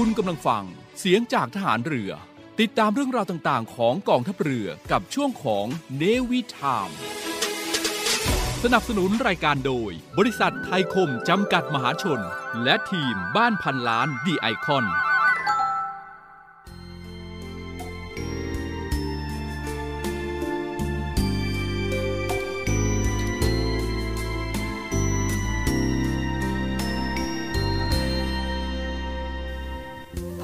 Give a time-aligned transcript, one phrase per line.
[0.00, 0.64] คุณกำลังฟัง
[0.98, 2.10] เสียงจากทหารเรือ
[2.60, 6.90] ติดตามเรื่องราวต่างๆ ของกองทัพเรือกับช่วงของเนวิทาม
[8.62, 12.20] สนับสนุนรายการโดย บริษัทไทยคมจำกัดมหาชน
[12.64, 14.84] และทีมบ้านพันล้านดีไอคอน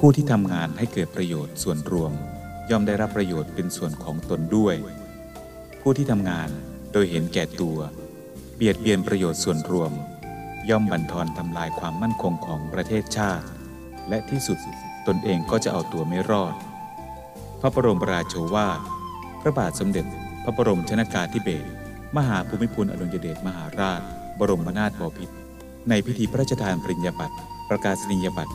[0.05, 2.13] ผู้ที่ทำงานให้เกิดประโยชน์ส่วนรวม
[2.71, 4.77] ย่อมได้รับประโยชน์เป็นส่วนของตนด้วย
[5.81, 6.49] ผู้ที่ทำงาน
[6.93, 7.79] โดยเห็นแก่ตัว
[8.57, 9.93] เบียดเบียนประโยชน์ส่วนรวม
[10.71, 13.47] ย่อมบั่นทอนทำลายความมั่นคงของประเทศชาติ
[14.09, 14.59] และที่สุด
[15.07, 16.55] ตนเองก็จะเอาตัวไม่รอด
[17.61, 18.81] พระบรมราโชวาท
[19.41, 20.07] พระบาทสมเด็จ
[20.45, 21.71] พระบรมชนากาธิเบศร
[22.17, 24.01] มหาภูมิพลอดุลยเดชมหาราช
[24.39, 25.35] บรมนาถบพิตร
[25.89, 27.37] ในพิธีพระราชทานปริญญาบัตร
[27.69, 28.55] ประกาศนียบัตร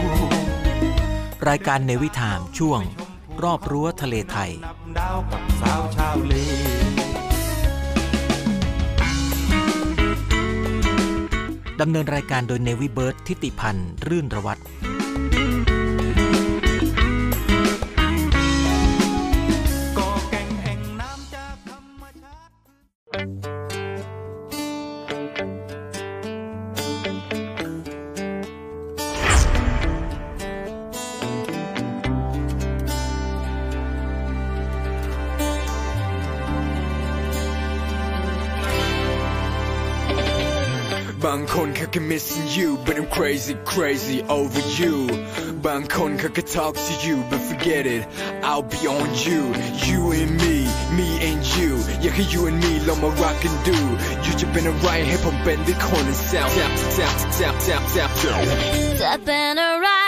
[1.49, 2.81] รายการเนวิถามช่วง
[3.43, 4.51] รอบรั้วทะเลไทย
[11.81, 14.61] ดำเนินรายการโดยเนวิเบิร์ตทิติพันธ์ รื่นระวัตร
[41.32, 44.94] างคนเขาก็ missing you but I'm crazy crazy over you
[45.66, 48.02] บางคนเขาก็ talk to you but forget it
[48.50, 49.40] I'll be on you
[49.86, 50.56] you and me
[50.98, 51.70] me and you
[52.02, 53.76] อยากให้ you and me ลองมา rock and do
[54.24, 58.42] you จะเป็นอะไรให้ผมเป็นได้คน tap tap tap tap tap tap
[59.00, 59.99] จะเป็นอะไร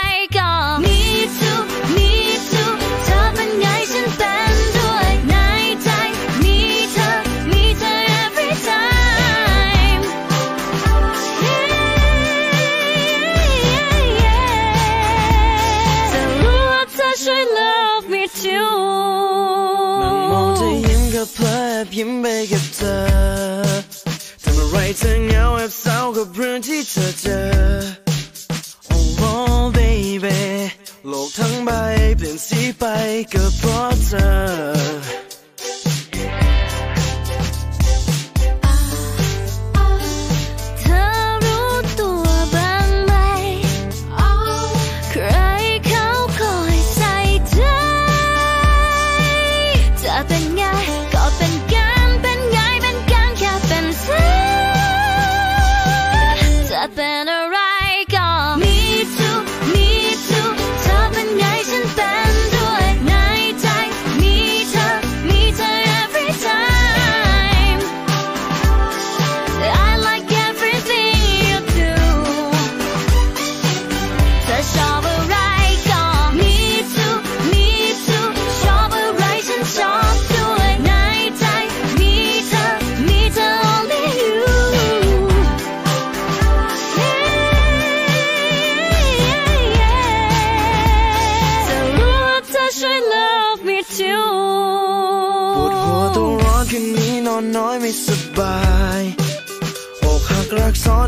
[22.84, 23.02] ธอ
[24.44, 27.44] ทำอะไรเธอเหงาแอบเศร้ากับเรื่องที่เธอเจอ
[29.22, 30.40] Oh baby
[31.08, 31.70] โลกทั้งใบ
[32.18, 32.86] เปลี่ยนสีไป
[33.34, 34.72] ก็เพราะเธอ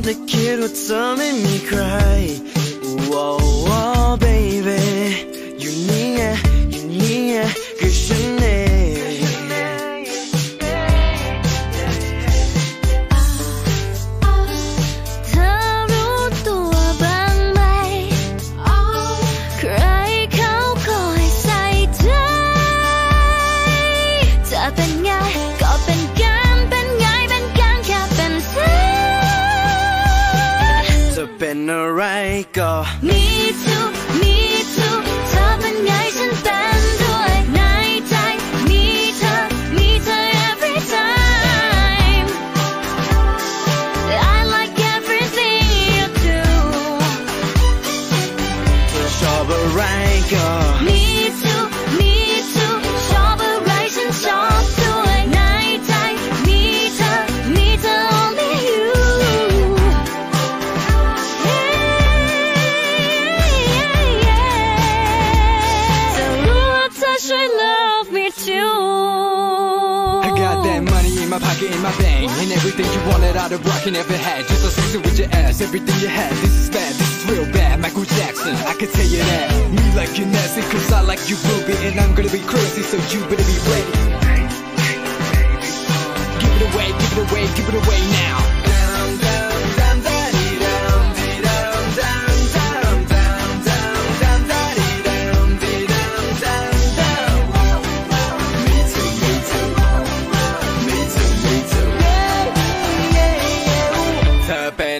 [0.07, 2.54] แต่คิดว่า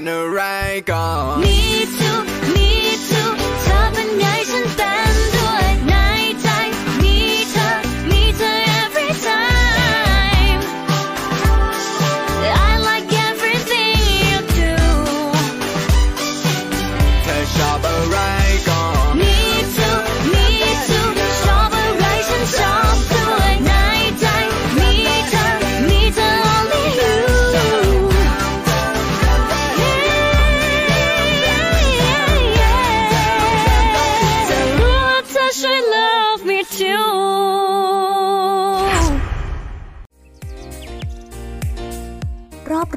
[0.06, 1.55] the right call.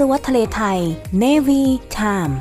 [0.01, 0.79] รั้วทะเลไทย
[1.23, 1.63] Navy
[1.97, 2.35] Time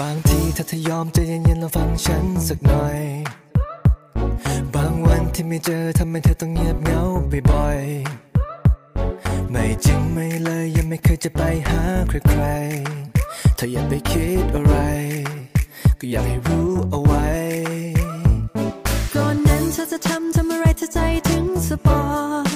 [0.00, 3.00] บางทีถ้าเธอยอมใจเย็นๆลองฟังฉันสักหน่อย
[4.74, 7.00] บางวันที่ไม่เจอทำไมเธอต้องเงียบเหงา
[7.50, 8.23] บ่อยๆ
[9.56, 12.42] ไม่จริงไม่เลยยังไม่เคยจะไปหาใครใคร
[13.56, 14.74] เธออย่าไปคิดอะไร
[16.00, 17.26] ก็อยากให้รู้เอาไว้
[19.14, 20.98] ก่อนนั้นเธอจะทำทำอะไรเธอใจ
[21.28, 22.48] ถึงสปอร์ต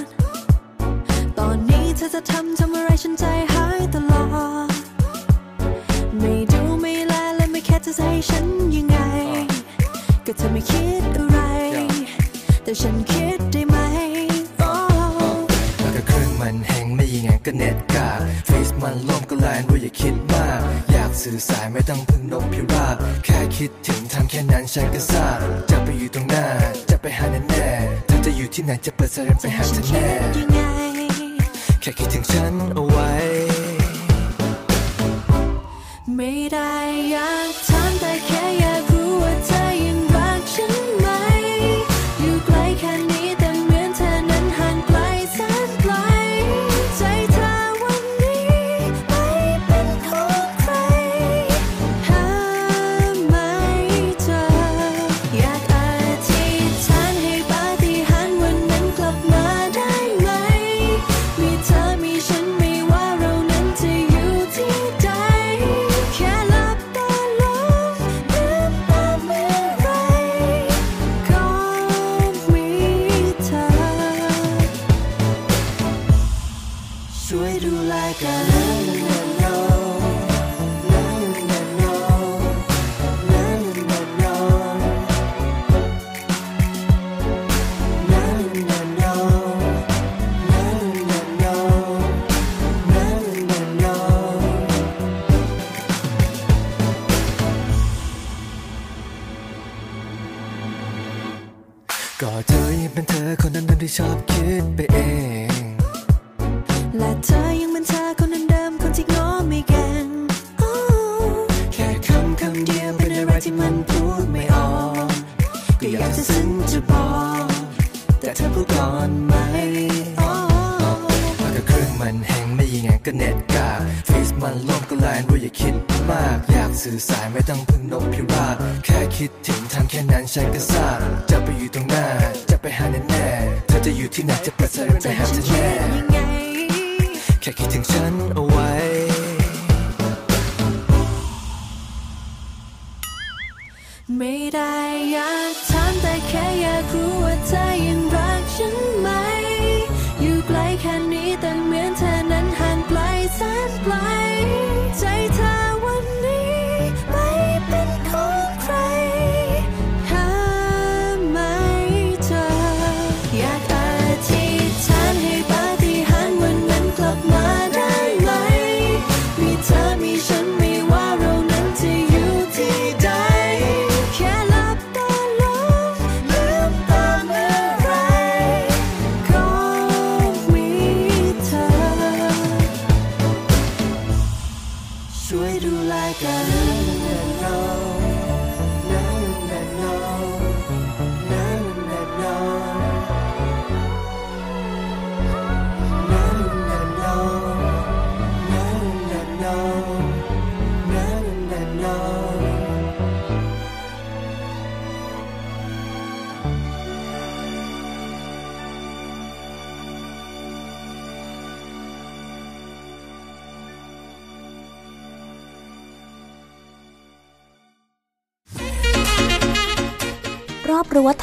[1.39, 4.25] ตอนนี้เธอจะทำทำอะไรฉันใจหายตลอ
[4.67, 4.71] ด
[6.19, 8.97] ไม่ดูไม่แลและไม่แค่จะให้ฉันยังไง
[10.27, 11.39] ก็เธอไม่คิดอะไร
[12.63, 18.09] แต่ฉันคิด็เน็ตกา
[18.47, 20.61] เฟซมันล่มก็แลนว่าอย่าคิดมาก
[20.93, 25.39] อยากสื่อสารไม่ต้องพึ่งนกพิราบแค่คิดถึงทำแค่นั้นฉันก็ทราบ
[25.71, 26.45] จะไปอยู่ตรงหน้า
[26.91, 27.69] จะไปหาแน่แน่
[28.07, 30.09] เธอจะอยู่ที่ไหนจะเปิดสายไปหาเธอแน่
[31.81, 32.55] แค่คิดถึงฉัน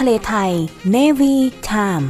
[0.05, 0.51] ะเลไทย
[0.95, 1.33] Navy
[1.69, 2.05] Time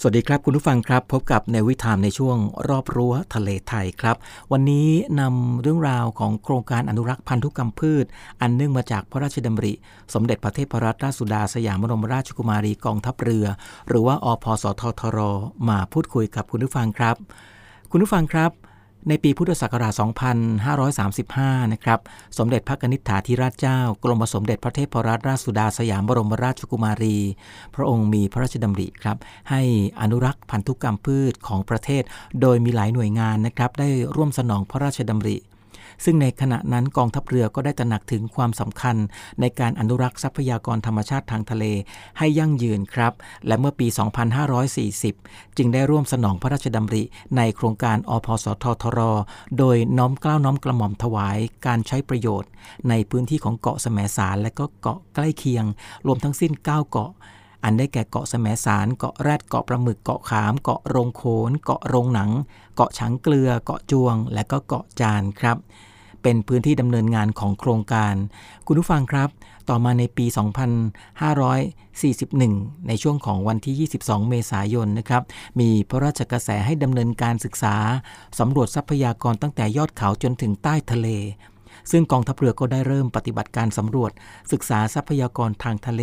[0.00, 2.36] สวัสดีครับคุณผู้ฟังครับ พบกับในวิธามในช่วง
[2.68, 4.16] รอบรั้วทะเลไทยครับ
[4.52, 4.88] วันนี้
[5.20, 8.04] นำเรื่องราวของโครงการอนุรักษ์พันธุกรรมพืช
[8.40, 9.72] อันเนื่องมาจากพระราชดำริ
[10.14, 13.46] สมเด็จพระเทพรัตนราชสุดาสยามบรมราชกุมารีกองทัพเรือ
[13.88, 15.18] หรือว่าอพสททร
[15.68, 17.16] มาพูดคุยกับคุณผู้ฟังครับ
[17.90, 18.50] คุณผู้ฟังครับ
[19.08, 19.92] ในปีพุทธศักราช
[21.02, 22.00] 2535 นะครับ
[22.38, 27.16] สมเด็จพระนิษฐาธิราชเจ้า กรมสมเด็จพระเทพรัตนราชสุดาสยามบรมราชกุมารี
[27.74, 29.16] พระองค์มีพระราชดำริครับ
[29.50, 29.62] ให้
[30.00, 32.02] อนุรักษ์พันธุกรรมพืชของประเทศ
[32.40, 35.36] โดยมีหลายหน่วยงานนะครับ ได้ร่วมสนองพระราชดำริ
[36.04, 38.96] ซึ่งในขณะนั้นกองทัพเรือก็ได้ตระหนักถึงความสำคัญ
[39.40, 41.64] ในการอนุรักษ์ทรัพยากรธรรมชาติทางทะเล
[42.18, 43.12] ให้ยั่งยืนครับ
[43.46, 43.86] และเมื่อปี
[44.72, 47.02] 2540 จึงได้ร่วมสนองพระราชดำริ
[47.36, 49.00] ในโครงการอพสททร
[49.58, 52.50] โดยน้อมเกล้าน้อมกระหม่อมถวายการใช้ประโยชน์
[52.88, 55.64] ในพื้นที่ของเกาะแสมสารและก็เกาะใกล้เคียง
[56.06, 57.10] รวมทั้งสิ้น 9 เกาะ
[57.64, 62.30] อันได้แก่เกาะแสมสาร เกาะแรด เกาะปลาหมึก เกาะขาม เกาะโรงโขน เกาะโรงหนัง
[62.74, 65.56] เกาะฉางเกลือ เกาะจวง และก็เกาะจานครับ
[66.22, 68.14] เป็นพื้นที่ดำเนินงานของโครงการ
[68.66, 69.28] คุณผู้ฟังครับ
[69.68, 70.26] ต่อมาในปี
[71.96, 75.22] 2541 ในช่วงของวันที่ 22 เมษายนนะครับ
[75.60, 77.76] มีพระราชกระแสให้ดำเนินการศึกษา
[78.38, 81.08] สำรวจทรัพยากรตั้งแต่ยอดเขาจนถึงใต้ทะเล
[81.90, 84.10] ซึ่งกองทัพเรือก็ได้เริ่มปฏิบัติการสำรวจ
[84.52, 86.02] ศึกษาทรัพยากรทางทะเล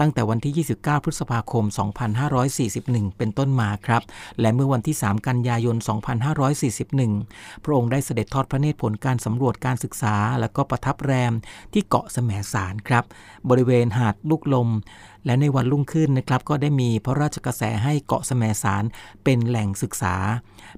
[0.00, 1.64] ตั้งแต่วันที่ 29 พฤษภาคม
[2.40, 4.02] 2541 เป็นต้นมาครับ
[4.40, 5.76] และเมื่อวันที่ 3 กันยายน
[6.90, 11.32] 2541 พระองค์ได้เสด็จทอดพระเนตรผลการสำรวจการศึกษา และก็ประทับแรม
[11.72, 13.04] ที่เกาะแสมสารครับ
[13.50, 14.68] บริเวณหาดลูกลม
[15.28, 18.84] และในวันรุ่งขึ้นนะครับก็ได้มีพระราชกระแสให้เกาะแสมสาร
[19.24, 20.14] เป็นแหล่งศึกษา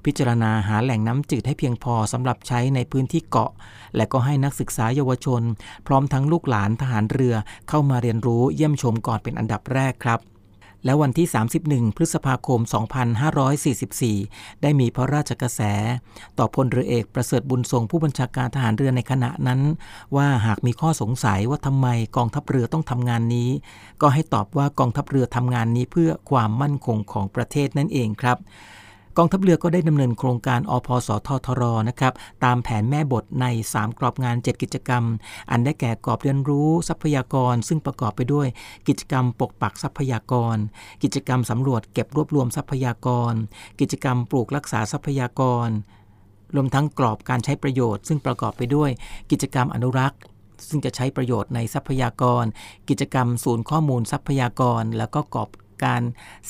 [0.04, 3.50] พิจารณาหาแหล่งน้ำจืดให้เพียงพอสำหรับใช้ในพื้นที่เกาะ
[3.96, 5.42] และก็ให้นักศึกษาเยาวชน
[5.86, 7.34] พร้อมทั้งลูกหลานทหารเรือ
[7.68, 10.20] เข้ามาเรียนรู้เยี่ยมชมก่อนเป็นอันดับแรกครับ
[10.84, 11.26] และวันที่
[11.62, 12.60] 31 พฤษภาคม
[13.80, 15.60] 2544 ได้มีพระราชกระแส
[16.38, 19.60] ต่อพลเรือเอกประเสริฐบุญทรงผู้บัญชาการทหารเรือในขณะนั้น
[20.16, 23.50] ว่าหากมีข้อสงสัยว่าทำไมกองทัพเรือต้องทำงานนี้
[24.02, 28.38] ก็ให้ตอบว่ากองทัพเรือทำงานนี้เพื่อความมั่นคงของประเทศนั่นเองครับ
[29.16, 32.12] กองทัพเรือก็ได้ดำเนินโครงการอพสททรนะครับ
[32.44, 35.04] ตามแผนแม่บทใน 3 กรอบงาน 7 กิจกรรม
[35.50, 38.46] อันได้แก่กรอบเรียนรู้ทรัพยากร ซึ่งประกอบไปด้วย
[38.88, 40.56] กิจกรรมปกปักทรัพยากร
[41.02, 43.34] กิจกรรมสำรวจเก็บรวบรวมทรัพยากร
[43.80, 45.68] กิจกรรมปลูกรักษาทรัพยากร
[46.54, 48.90] รวมทั้งกรอบการใช้ประโยชน์ ซึ่งประกอบไปด้วย
[49.30, 50.18] กิจกรรมอนุรักษ์
[50.68, 52.44] ซึ่งจะใช้ประโยชน์ในทรัพยากร
[52.88, 55.50] กิจกรรมศูนย์ข้อมูลทรัพยากร แล้วก็กรอบ
[55.84, 56.02] การ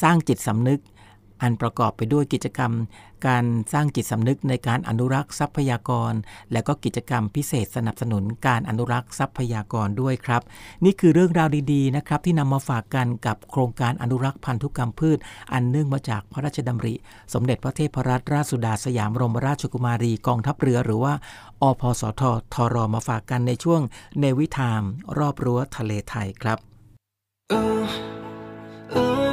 [0.02, 0.80] สร้างจิตสำนึก
[1.42, 2.72] อันประกอบไปด้วยกิจกรรม
[3.26, 6.12] การสร้างจิตสำนึกในการอนุรักษ์ทรัพยากร
[6.52, 10.42] และก็กิจกรรมพิเศษสนับสนุนการอนุรักษ์ทรัพยากรด้วยครับ
[10.84, 15.18] นี่คือเรื่องราวดีๆนะครับที่นำมาฝากกันกับโครงการอนุรักษ์พันธุกรรมพืช
[15.52, 16.94] อันเนื่องมาจากพระราชดำริ
[17.32, 21.14] สมเด็จพระเทพรัตนราชสุดาสยามบรมราชกุมารีกองทัพเรือหรือว่า
[21.62, 22.22] อพสท
[22.54, 23.80] ทรมาฝากกันในช่วง
[24.18, 24.82] เนวิทาม
[25.18, 26.58] รอบรั้วทะเลไทยครับ
[28.94, 29.29] มี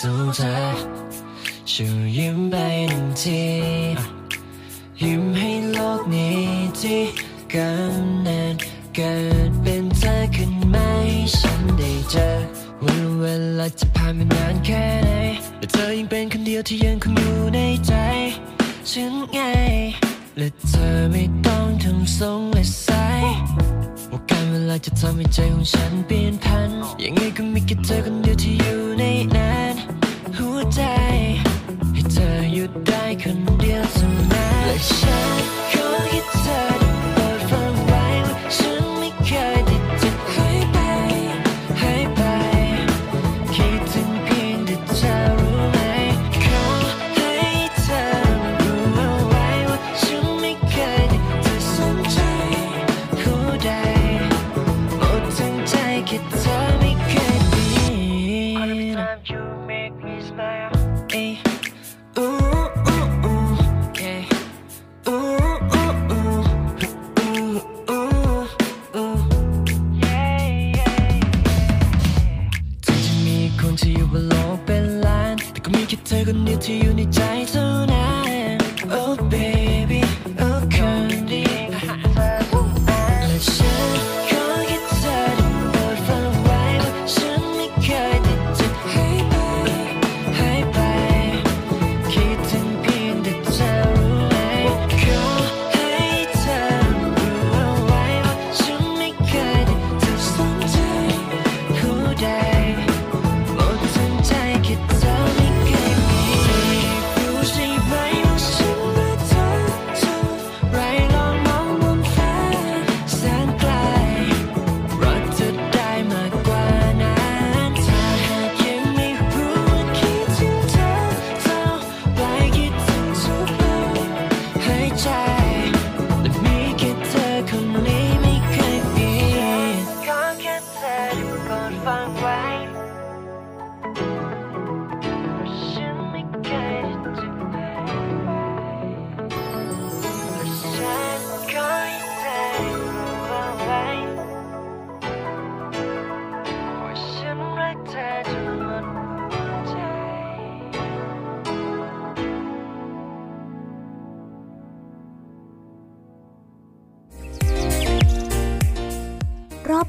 [0.00, 0.56] สู้เธอ
[1.70, 2.54] ช่วยยิ้มไป
[2.88, 3.42] หนึ่งที
[5.02, 6.40] ยิ้มให้โลกนี้
[6.80, 7.02] ที่
[7.54, 8.54] กำเนัน
[8.94, 9.14] เกิ
[9.48, 12.28] ดเป็นเธอขึ้นมาให้ฉันได้เจอ
[12.82, 13.24] วันเว
[13.58, 15.10] ลาจะผ่านมานานแค่ไหน
[15.58, 17.92] แต่เธอยังเป็นคนเดียวที่ยังคงอยู่ในใจ
[18.90, 19.38] ฉันไง
[20.38, 22.55] และเธอไม่ต้องทำทรง
[24.84, 26.70] จะทำให้ใจของฉันเปลี่ยนพัน
[27.02, 29.04] ยังไงก็มีแค่เธอคนเดียวที่อยู่ใน
[29.36, 29.74] นั้น
[30.36, 30.80] หัวใจ
[31.94, 35.42] ให้เธอหยุดได้คนเดียวเท่านั้นและฉัน
[35.72, 36.46] ขอให้เธ
[36.82, 36.85] อ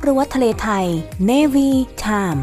[0.07, 0.87] รั้วทะเลไทย
[1.29, 1.69] Navy
[2.03, 2.41] Time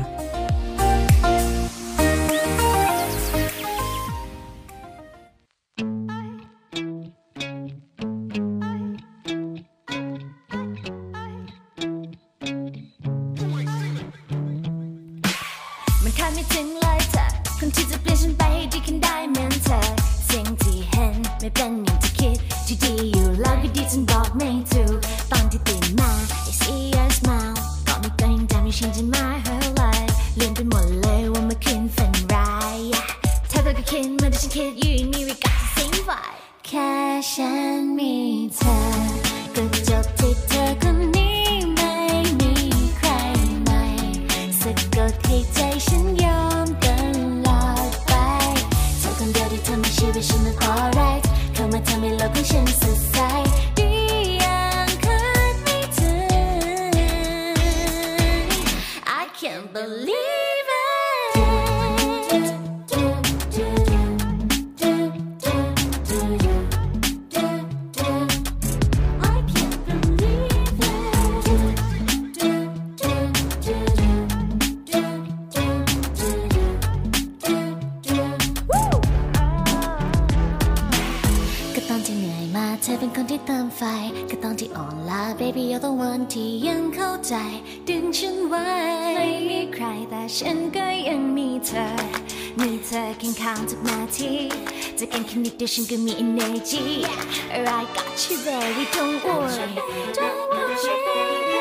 [95.04, 97.02] music and connection give me energy.
[97.02, 97.80] Yeah.
[97.80, 99.74] I got you, baby, don't worry.
[100.14, 101.60] Don't worry, baby.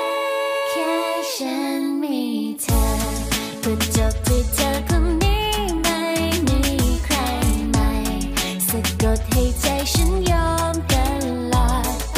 [0.70, 0.92] แค่
[1.34, 2.22] ฉันมี
[2.62, 2.84] เธอ
[3.64, 5.52] ก็จบด้วยเธอคนนี้
[5.82, 6.00] ไม่
[6.48, 6.62] มี
[7.06, 7.16] ใคร
[7.70, 7.90] ใหม่
[8.68, 10.94] สะกให้ใจฉันยอมต
[11.54, 12.18] ลอยไป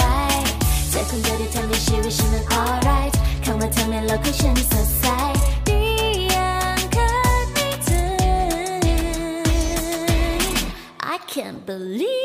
[0.91, 5.05] จะอคนเดียวที่ทำให้ชีวิตฉันมัน alright เข้ามาทำให้โลกของฉันสดใส
[11.65, 12.24] believe.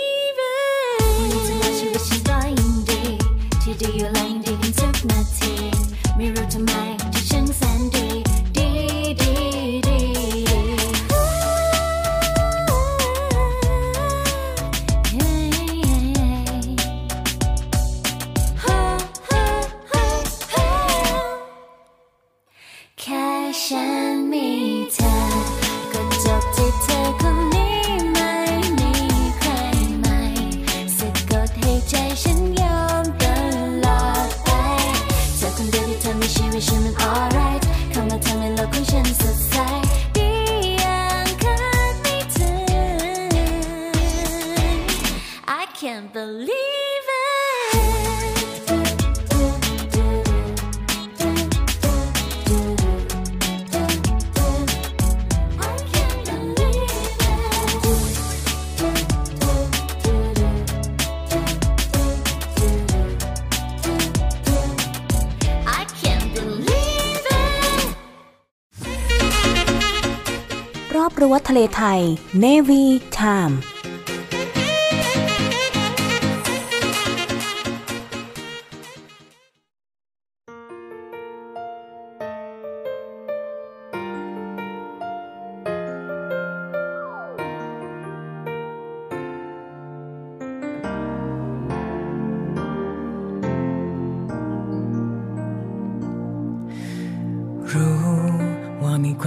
[71.68, 73.62] Thai Navy Time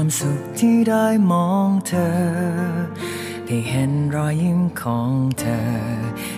[0.03, 2.11] ความสุขที่ได้มองเธอ
[3.45, 5.61] ได้เห็นรอยยิ้มของเธอ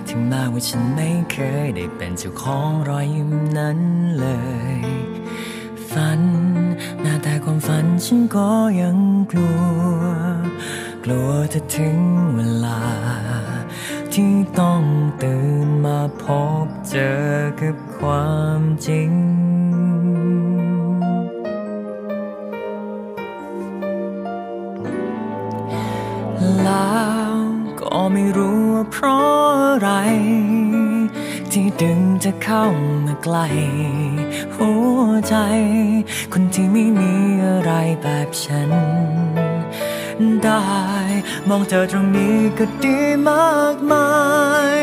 [0.07, 3.79] ถึงแม้ว่าฉันไม่เคยได้เป็นเจ้าของรอยยิ้มนั้น
[4.17, 4.25] เล
[4.77, 4.79] ย
[5.91, 6.21] ฝัน
[7.01, 8.49] แม้แต่ความฝันฉันก็
[8.81, 8.97] ยัง
[9.31, 9.51] กลั
[9.99, 10.01] ว
[11.03, 11.99] กลัวจะถึง
[12.35, 12.81] เวลา
[14.13, 14.81] ที่ต้อง
[15.21, 16.23] ตื่นมาพ
[16.65, 17.17] บเจอ
[17.59, 19.11] กับความจริง
[28.17, 29.89] ไม่รู้ว่าเพราะอะไร
[31.51, 32.65] ที่ดึงจะเข้า
[33.05, 33.47] มาใกล้
[34.55, 35.35] หัวใจ
[36.33, 37.13] คนที่ไม่มี
[37.45, 38.71] อะไรแบบฉัน
[40.43, 40.65] ได้
[41.47, 42.97] มองเธอตรงนี้ก็ดี
[43.29, 44.11] มากมา
[44.75, 44.79] ย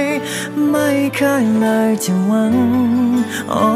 [0.71, 2.55] ไม่เคยเลยจะหวัง
[3.53, 3.67] อ้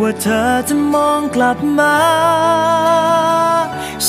[0.00, 1.96] ว่าเธอจะมองกลับมา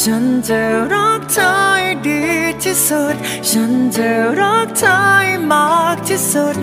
[0.08, 0.62] ฉันจะ
[0.94, 2.22] รักเธอให้ดี
[2.64, 3.16] ที่สุด
[3.50, 6.60] ฉันจะรักเธอให้มากที่สุด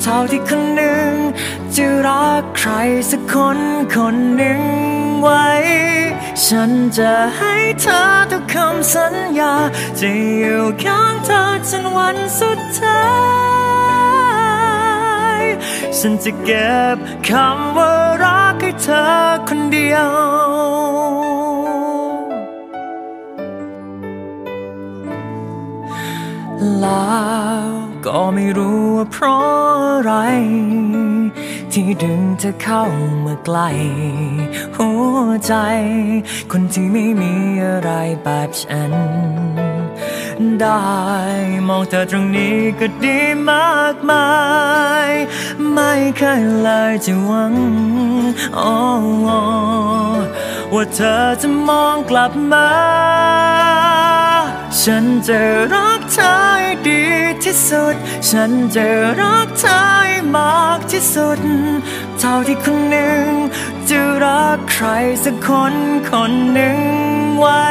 [0.00, 1.12] เท่าที่คนหนึ่ง
[1.74, 2.70] จะรักใคร
[3.10, 3.58] สักคน
[3.94, 4.62] คนหนึ่ง
[5.22, 5.48] ไว้
[6.46, 9.54] ฉันจะให้เธอทุกคำสัญญา
[9.98, 13.04] จะอยู่ข้างเธอจนวันสุดท้า
[15.38, 15.42] ย
[15.98, 16.96] ฉันจะเก็บ
[17.28, 19.04] คำว่ารักให้เธอ
[19.48, 20.10] คนเดียว
[26.80, 27.20] แล้
[27.64, 27.66] ว
[28.06, 29.44] ก็ไม่รู้ว่าเพราะ
[29.92, 30.12] อะไร
[31.72, 32.84] ที่ดึงเธอเข้า
[33.24, 33.68] มาใกล้
[34.76, 35.54] หัวใจ
[36.50, 37.90] คนที่ไม่มีอะไร
[38.22, 38.92] แบบฉัน
[40.60, 40.88] ได้
[41.68, 43.18] มองเธอตรงนี้ก็ดี
[43.50, 44.30] มากมา
[45.08, 45.10] ย
[45.72, 47.54] ไม่เคยเลยจะหวัง
[48.56, 48.72] โอ้
[50.72, 52.68] ว่าเธอจะมองกลับมา
[54.78, 55.40] ฉันจะ
[55.72, 56.30] รักเธอ
[56.60, 57.02] ให้ดี
[57.42, 57.94] ที่สุด
[58.30, 58.86] ฉันจะ
[59.20, 61.40] รักเธอให้มากที่สุด
[62.18, 63.26] เท่าที่คนหนึ่ง
[63.88, 64.86] จะรักใคร
[65.24, 65.74] สักคน
[66.08, 66.78] คนหนึ่ง
[67.38, 67.66] ไว้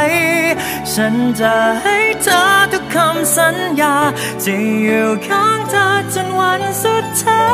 [0.94, 3.96] ฉันจะให้เธอทุกคำสัญญา
[4.44, 7.48] จะอยู่ข้างเธอจนวันสุดท้า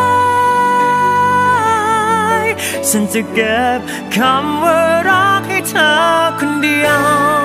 [2.42, 2.44] ย
[2.90, 3.80] ฉันจะเก็บ
[4.16, 4.80] คำว่า
[5.10, 5.92] รักให้เธอ
[6.40, 7.45] คนเดียว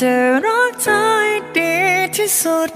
[0.00, 1.74] จะรักเธอให้ดี
[2.16, 2.72] ที่สุด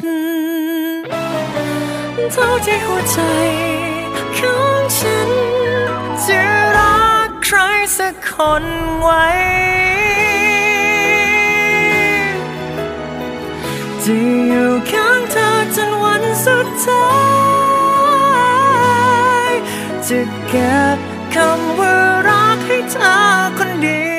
[2.32, 3.18] เท่าที่หัวใจ
[4.36, 5.30] ของฉัน
[6.26, 6.40] จะ
[6.76, 7.56] รักใคร
[7.96, 8.30] สักค
[8.62, 8.64] น
[9.00, 9.24] ไว้
[14.02, 14.14] จะ
[14.48, 17.08] อยู่ข้างเธอจนวันสุดท้า
[19.48, 19.52] ย
[20.06, 20.98] จะเก็บ
[21.34, 21.94] คำว่า
[22.28, 23.12] รักให้เธอ
[23.58, 24.11] คนเดียว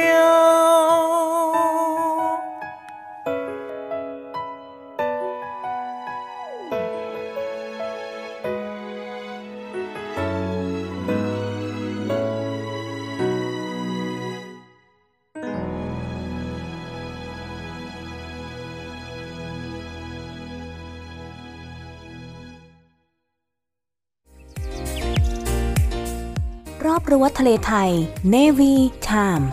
[26.86, 27.92] รอบรั้วทะเลไทย
[28.34, 28.74] Navy
[29.10, 29.46] Time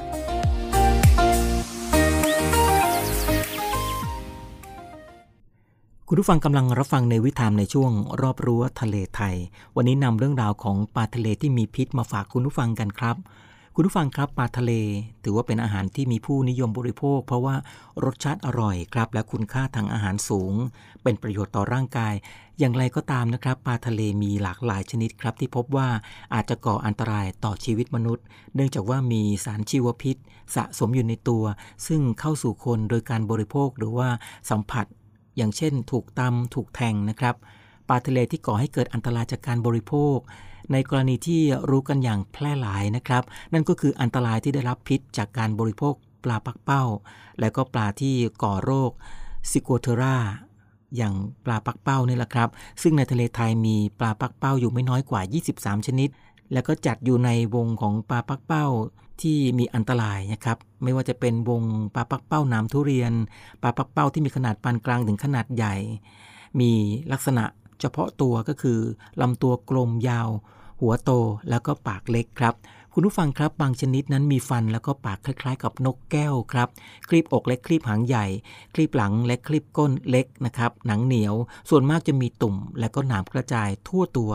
[6.08, 9.36] คุณผู้ฟังกำลังรับฟังในวิถามในช่วงรอบรั้วทะเลไทย
[9.76, 13.16] วันนี้นำเรื่องราวของปลาทะเลที่มีพิษมาฝากคุณผู้ฟังกันครับ
[13.74, 14.72] คุณผู้ฟังครับปลาทะเล
[15.24, 17.54] ถือว่าเป็นอาหารที่มีผู้นิยมบริโภค เพราะว่า
[18.04, 20.54] รสชาติอร่อยครับ และคุณค่าทางอาหารสูง
[21.02, 22.14] เป็นประโยชน์ต่อร่างกาย
[22.61, 25.88] อย่างไรก็ตามนะครับปลาทะเลมีหลากหลายชนิดครับที่พบว่า
[26.35, 30.16] อาจจะก่ออันตรายต่อชีวิตมนุษย์ เนื่องจากว่ามีสารชีวพิษ
[30.55, 31.44] สะสมอยู่ในตัว
[31.87, 34.09] ซึ่งเข้าสู่คนโดยการบริโภคหรือว่า
[34.51, 34.87] สัมผัส
[35.37, 37.35] อย่างเช่น ถูกตำถูกแทงนะครับ
[37.88, 40.16] ปลาทะเลที่ก่อให้เกิดอันตรายจากการบริโภค
[40.73, 45.94] ในกรณีที่รู้กันอย่างแพร่หลายนะครับ นั่นก็คืออันตรายที่ได้รับพิษจากการบริโภค
[46.25, 46.85] ปลาปักเป้า
[47.40, 48.90] และก็ปลาที่ก่อโรค
[49.51, 50.16] ซิโกเทรา
[50.96, 52.48] อย่างปลาปักเป้านี่แหละครับ
[52.83, 55.20] ซึ่งในทะเลไทยมีปลาปักเป้าอยู่ไม่น้อยกว่า
[55.55, 56.09] 23 ชนิด
[56.53, 58.66] แล้วก็จัดอยู่ในวงของปลาปักเป้า
[59.22, 61.62] ที่มีอันตรายนะครับ ไม่ว่าจะเป็นวง
[61.94, 63.12] ปลาปักเป้าน้ำทุเรียน
[63.62, 65.74] ปลาปักเป้าที่มีขนาดปานกลางถึงขนาดใหญ่
[66.61, 66.72] มี
[67.12, 67.44] ลักษณะ
[67.81, 68.79] เฉพาะตัวก็คือ
[69.20, 70.29] ลำตัวกลมยาว
[70.81, 71.11] หัวโต
[71.50, 72.55] แล้วก็ปากเล็กครับ
[72.94, 76.68] คุณผู้ฟังครับบางชนิดนั้นมีฟันแล้วก็ปากคล้ายๆ กับนกแก้วครับ
[77.09, 78.26] คลีบอกและคลีบหางใหญ่
[78.74, 81.35] คลีบหลังและคลีบก้นเล็กนะครับ หนังเหนียว
[81.70, 84.33] ส่วนมากจะมีตุ่ม และก็หนามกระจายทั่วตัว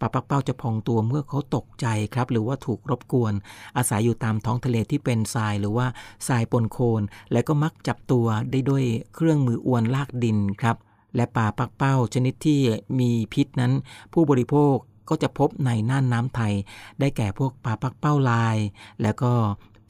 [0.00, 3.32] ปลาปักเป้าจะพองตัวเมื่อเขาตกใจครับ หรือว่าถูกรบกวน
[3.76, 5.86] อาศัยอยู่ตามท้องทะเลที่เป็นทรายหรือว่า
[6.28, 8.84] ทรายปนโคลนและก็มักจับตัวได้ด้วย
[9.14, 10.76] เครื่องมืออวนลากดินครับ
[11.16, 12.60] และปลาปักเป้าชนิดที่
[13.00, 13.72] มีพิษนั้น
[14.12, 14.76] ผู้บริโภค
[15.08, 16.52] ก็จะพบในน่านน้ำไทย
[17.00, 18.56] ได้แก่พวกปลาปักเป้าลาย
[19.02, 19.32] แล้วก็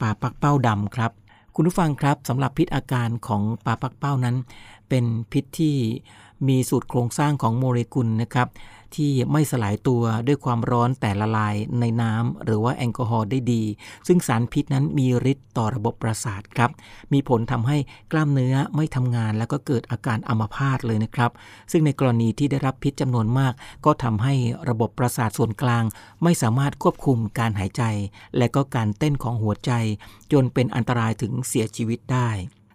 [0.01, 1.11] ปลาปักเป้าดำครับ
[1.55, 4.35] คุณผู้ฟังครับสำหรับพิษอาการของปลาปักเป้านั้น
[4.89, 5.75] เป็นพิษที่
[6.47, 8.47] มีสูตรโครงสร้างของโมเลกุลนะครับ
[8.95, 13.63] ที่ไม่สลายตัวด้วยความร้อนแต่ละลายในน้ำหรือว่าแอลกอฮอล์ได้ดี
[14.07, 16.71] ซึ่งสารพิษนั้นมีฤทธิ์ต่อระบบประสาทครับ
[17.13, 17.77] มีผลทำให้
[18.11, 21.31] กล้ามเนื้อไม่ทำงาน แล้วก็เกิดอาการอัมพาตเลยนะครับ
[21.71, 23.53] ซึ่งในกรณีที่ได้รับพิษจำนวนมาก
[23.85, 24.33] ก็ทำให้
[24.69, 25.83] ระบบประสาทส่วนกลาง
[26.23, 27.83] ไม่สามารถควบคุมการหายใจ
[28.37, 29.71] และก็การเต้นของหัวใจ
[30.31, 32.29] จนเป็นอันตรายถึงเสียชีวิตได้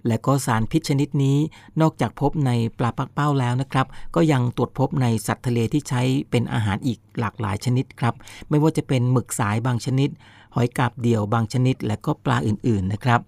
[0.08, 1.38] และก็สารพิษชนิดนี้
[1.80, 8.14] นอกจากพบในปลาปักเป้าแล้วนะครับ ก็ยังตรวจพบในสัตว์ทะเลที่ใช้เป็นอาหารอีกหลากหลายชนิดครับ
[8.48, 10.10] ไม่ว่าจะเป็นหมึกสายบางชนิด
[10.54, 13.20] หอยกาบเดี่ยวบางชนิด และก็ปลาอื่นๆนะครับ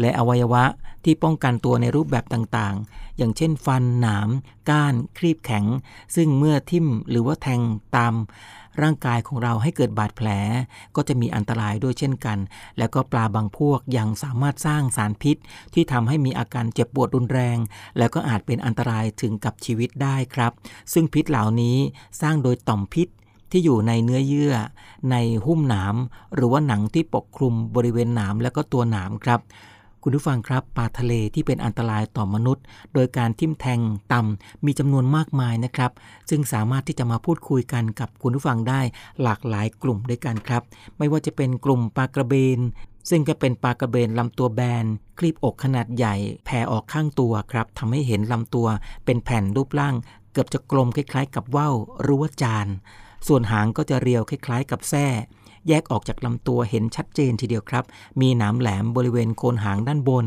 [0.00, 0.64] และอวัยวะ
[1.04, 4.28] ที่ป้องกันตัวในรูปแบบต่างๆ อย่างเช่นฟันหนาม
[4.70, 5.64] ก้าน ครีบแข็ง
[6.16, 7.60] ซึ่งเมื่อทิ่มหรือว่าแทง
[7.96, 8.14] ตาม
[8.82, 10.28] ร่างกายของเราให้เกิดบาดแผล
[10.96, 12.38] ก็จะมีอันตรายด้วยเช่นกัน
[12.78, 15.36] แล้วก็ปลาบางพวกยังสามารถสร้างสารพิษ
[15.74, 17.58] ที่ทำให้มีอาการเจ็บปวดรุนแรง
[17.98, 20.52] แล้วก็อาจเป็นอันตรายถึงกับชีวิตได้ครับ
[20.92, 21.76] ซึ่งพิษเหล่านี้
[22.20, 23.08] สร้างโดยต่อมพิษ
[23.50, 24.54] ที่อยู่ในเนื้อเยื่อ
[25.10, 25.94] ในหุ้มหนาม
[26.34, 29.40] หรือว่าหนังที่ปกคลุมบริเวณหนามและก็ตัวหนามครับ
[30.04, 33.80] คุณผู้ฟังครับปลาทะเลที่เป็นอันตรายต่อมนุษย์ โดยการทิ่มแทง
[34.12, 35.90] ต่ำมีจำนวนมากมายนะครับ
[36.30, 38.80] ซึ่งสามารถที่จะมาพูดคุยกันกับคุณผู้ฟังได้
[39.22, 40.62] หลากหลายกลุ่มด้วยกันครับ
[40.98, 42.58] ไม่ว่าจะเป็นกลุ่มปลากระเบน
[43.10, 44.84] ซึ่งก็เป็นปลากระเบนลำตัวแบน
[45.18, 48.68] คลีบอกขนาดใหญ่ แผ่ออกข้างตัวครับทำให้เห็นลำตัว
[49.04, 49.94] เป็นแผ่นรูปร่าง
[50.32, 52.68] เกือบจะกลมคล้ายๆ กับว่าวหรือว่าจาน
[53.26, 55.06] ส่วนหางก็จะเรียวคล้ายๆ กับแส้
[55.68, 57.84] แยกออกจากลำตัวเห็นชัดเจนทีเดียวครับ
[58.20, 60.26] มีหนามแหลมบริเวณโคนหางด้านบน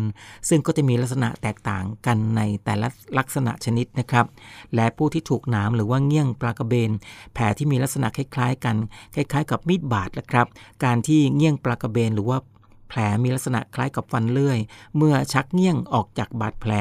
[0.50, 4.26] ซึ่งก็จะมีลักษณะแตกต่างกันในแต่ละลักษณะชนิดนะครับ
[4.76, 6.92] และผู้ที่ถูกหนามหรือว่าเงี้ยงปลากระเบน
[7.34, 8.76] แผลที่มีลักษณะคล้ายๆ กัน
[9.16, 10.48] คล้ายๆ กับมีดบาดนะครับ
[10.84, 12.38] การที่เงี้ยงปลากระเบนหรือว่า
[12.90, 14.60] แผลมีลักษณะคล้ายกับฟันเลื่อย
[14.98, 16.72] เมื่อชักเงี้ยงออกจากบาดแผล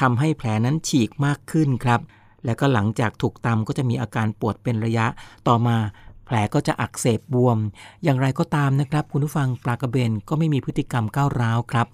[0.00, 2.02] ทำให้แผลนั้นฉีกมากขึ้นครับ
[2.44, 5.06] และก็หลังจากถูกตำก็จะมีอาการปวดเป็นระยะ
[5.48, 5.76] ต่อมา
[6.26, 7.58] แผลก็จะอักเสบบวม
[8.04, 11.86] อย่างไรก็ตามนะครับ คุณผู้ฟังปลากระเบนก็ไม่มีพฤติกรรมก้าวร้าวครับ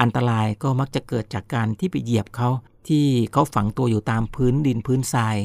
[0.00, 2.48] อันตรายก็มักจะเกิดจากการที่ไปเหยียบเขา
[2.88, 5.36] ที่เขาฝังตัวอยู่ตามพื้นดินพื้นทราย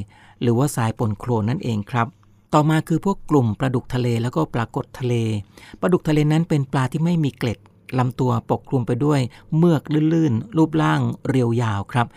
[0.42, 2.08] หรือว่าทรายปนโคลนนั่นเองครับ
[2.54, 5.14] ต่อมาคือพวกกลุ่มปลาดุกทะเลแล้วก็ปลากดทะเล
[5.82, 7.60] ปลาดุกทะเลนั้นเป็นปลาที่ไม่มีเกล็ด
[8.00, 9.20] ลำตัวปกคลุมไปด้วย
[9.58, 9.82] เมือก
[10.14, 12.08] ลื่นๆ รูปร่างเรียวยาวครับ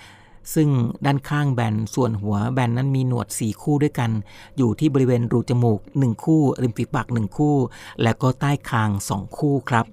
[0.54, 0.68] ซึ่ง
[1.06, 4.10] ด้านข้างแบนส่วนหัวแบนนั้นมีหนวด 4 คู่ด้วยกัน
[4.56, 7.56] อยู่ที่บริเวณรูจมูก 1 คู่ ริมฝีปาก 1 คู่
[8.02, 9.86] และก็ใต้คาง 2 คู่ครับ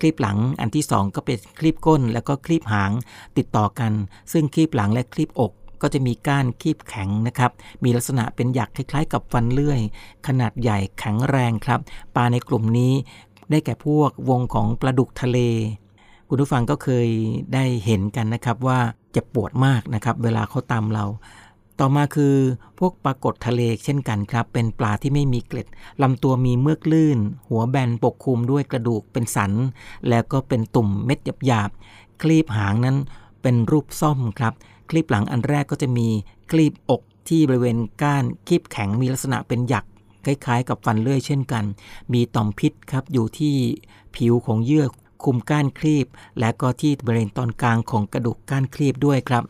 [0.00, 2.92] คลิปหลังอันที่ 2 ก็เป็นคลิปก้น แล้วก็คลิปหาง
[3.36, 3.92] ติดต่อกัน
[4.32, 7.50] ซึ่งคลิปหลังและคลิปอกก็จะมีก้านคีบแข็งนะครับ
[7.84, 9.80] มีลักษณะเป็นหยักคล้ายๆ กับฟันเลื่อย
[10.26, 11.80] ขนาดใหญ่แข็งแรงครับ
[12.14, 12.92] ปลาในกลุ่มนี้
[13.50, 15.38] ได้แก่พวกวงของปลาดุกทะเล
[16.28, 17.08] คุณผู้ฟังก็เคย
[17.54, 18.80] ได้เห็นกันนะครับว่า
[19.12, 21.06] เจ็บปวดมากนะครับ เวลาเขาตามเรา
[21.78, 22.34] ต่อมาคือ
[22.78, 25.66] พวกปลากดทะเลเช่นกันครับ เป็นปลาที่ไม่มีเกล็ด
[26.02, 27.18] ลำตัวมีเมือกลื่น
[27.48, 29.52] หัวแบนปกคลุมด้วยกระดูกเป็นสัน
[30.08, 32.96] แล้วก็เป็นตุ่มเม็ดหยาบๆคลีบหางนั้น
[33.42, 34.52] เป็นรูปซ่อมครับ
[34.90, 36.08] คลีบหลังอันแรกก็จะมี
[36.50, 39.84] คลีบอกที่บริเวณก้านคลีบแข็งมีลักษณะเป็นหยัก
[40.24, 41.64] คล้ายๆ กับฟันเลื่อยเช่นกัน
[42.12, 43.54] มีต่อมพิษครับอยู่ที่
[44.16, 44.84] ผิวของเยื่อ
[45.24, 46.06] คุมก้านคลีบ
[46.40, 49.44] และก็ที่บริเวณตอนกลางของกระดูกก้านคลีบด้วยครับ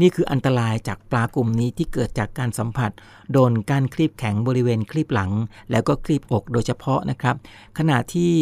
[0.00, 2.90] นี่คืออันตรายจากปลากลุ่มนี้ที่เกิดจากการสัมผัส
[3.32, 5.30] โดนก้านคลีบแข็งบริเวณคลีบหลัง
[5.70, 7.36] แล้วก็คลีบอกโดยเฉพาะนะครับ
[7.78, 8.32] ขณะที่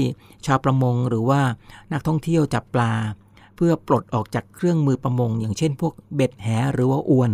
[0.46, 1.42] ชาวประมงหรือว่า
[1.92, 2.92] นักท่องเที่ยวจับปลา
[3.56, 7.32] เพื่อปลดออกจากเครื่องมือประมง อย่างเช่นพวกเบ็ดแหหรือว่าอวน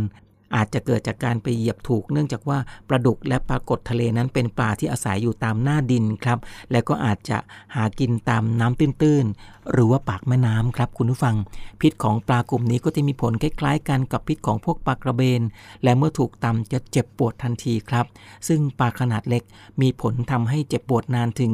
[0.54, 2.58] อาจจะเกิดจากการไปเหยียบถูก เนื่องจากว่า
[2.88, 6.38] ปลาดุกและปลากดทะเลนั้นเป็นปลาที่อาศัยอยู่ตามหน้าดินครับ
[6.72, 7.38] และก็อาจจะ
[7.74, 11.36] หากินตามน้ำตื้นๆหรือว่าปากแม่น้ำครับคุณผู้ฟัง
[11.80, 15.42] พิษของปลากลุ่มนี้ก็จะมีผลคล้ายๆ กันกับพิษของพวกปลากระเบน
[15.84, 18.06] และเมื่อถูกตำจะเจ็บปวดทันทีครับ
[18.48, 19.42] ซึ่งปลาขนาดเล็ก
[19.82, 21.52] มีผลทำให้เจ็บปวดนานถึง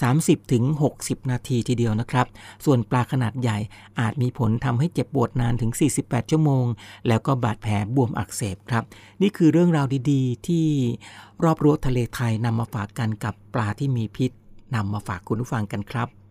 [0.00, 0.64] 30ถึง
[0.98, 2.26] 60นาทีทีเดียวนะครับ
[2.64, 3.58] ส่วนปลาขนาดใหญ่
[4.00, 5.70] อาจมีผลทำให้เจ็บปวดนานถึง
[6.02, 6.64] 48 ชั่วโมง
[7.08, 8.84] แล้วก็บาดแผลบวมอักเสบครับ
[9.22, 10.66] นี่คือเรื่องราวดีๆ ที่
[11.44, 14.30] รอบรั้วทะเลไทยนำมาฝากกันกับปลาที่มีพิษ
[14.74, 16.25] นำมาฝากคุณผู้ฟังกันครับ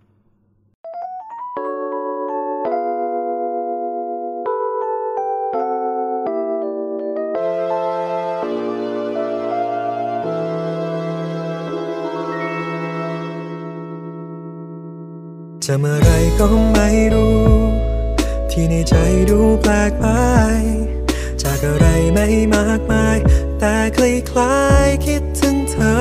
[15.69, 17.45] จะเมื่อไรก็ไม่รู้
[18.51, 18.95] ที่ในใจ
[19.29, 20.05] ดูแปลกไป
[21.41, 23.17] จากอะไรไม่มากมาย
[23.59, 25.95] แต่คล้ายๆคิดถึงเธอ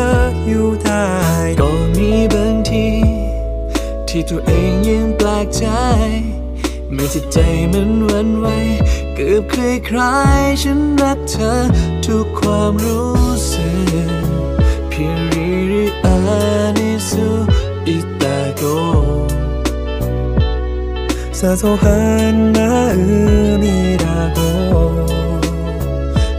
[0.46, 1.06] อยู่ได้
[1.60, 2.88] ก็มีบางที
[4.08, 5.66] ที่ตัวเองยังแปลกใจ
[6.92, 7.38] เมื่อจิตใจ
[7.72, 8.46] มันวันไหว
[9.14, 9.56] เกือบค
[9.96, 11.52] ล้ายๆฉันรักเธอ
[12.06, 13.14] ทุกความรู้
[13.52, 13.68] สึ
[14.08, 14.12] ก
[14.88, 15.33] เพียง
[21.44, 23.04] 사소한 마음이라고.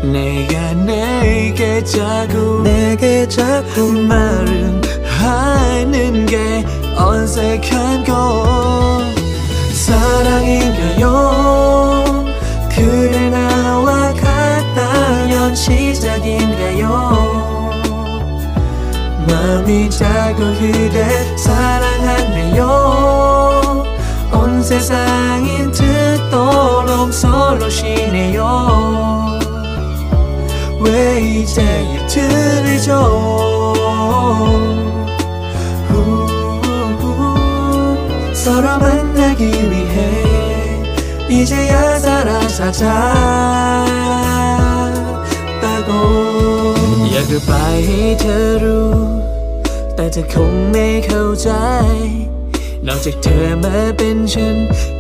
[0.02, 6.66] 내가 내게 자꾸 내게 자꾸 말은 하는 게
[6.98, 9.04] 어색한 거.
[9.74, 11.06] 사랑인가요.
[12.72, 16.90] 그래 나와 같다면 시작인가요.
[19.28, 23.06] 마음이 자꾸 그대 사랑하네요
[24.45, 29.39] 온 세상이 듣도록 서로 쉬네요
[30.81, 31.63] 왜 이제
[31.95, 33.71] 이틀을 줘
[38.35, 40.81] 서로 만나기 위해
[41.29, 42.91] 이제야 살아가자고
[47.13, 47.53] อยากจะไป
[47.87, 48.95] ให้เธอรู้
[49.95, 51.49] แต่เธอคงไม่เข้าใจ
[52.87, 54.57] นอกจากเธอมาเป็นฉัน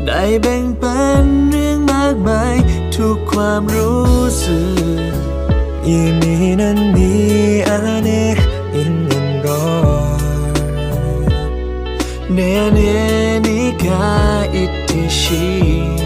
[0.07, 2.57] ได้แบ่งปันเรื่องมากมาย
[2.95, 4.59] ทุกความรู้สึ
[4.99, 5.01] ก
[5.85, 8.37] 이미난네 안에
[8.75, 9.51] 있는 걸
[12.29, 15.97] 내 안에 네가 있듯이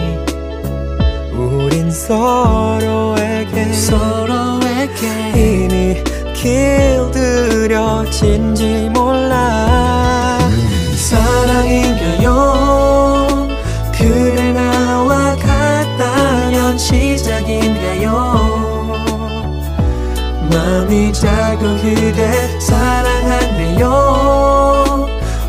[1.34, 5.96] 우린 서로에게 서로에게 이미
[6.34, 10.37] 길들여진지 몰라
[11.09, 12.29] 사랑인가요.
[13.97, 18.11] 그래 나와 같다면 시작인가요?
[20.51, 23.89] 마음이 자꾸 그대 사랑하네요.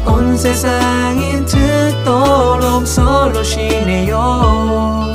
[0.06, 5.12] 온 세상이 듣도록 서로 쉬네요.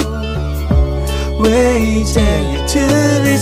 [1.39, 2.21] 왜 이제
[2.53, 3.39] 이틀을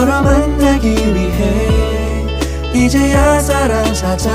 [0.00, 2.26] 줘 서로 만나기 위해
[2.72, 4.30] 이제야 사랑 찾았다고.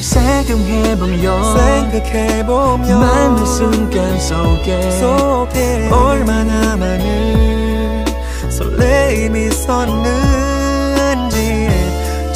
[0.00, 8.06] 생각해보면 생각해보면 많은 순간 속에 속에 얼마나 많은
[8.50, 10.08] 설레임이 섰는지.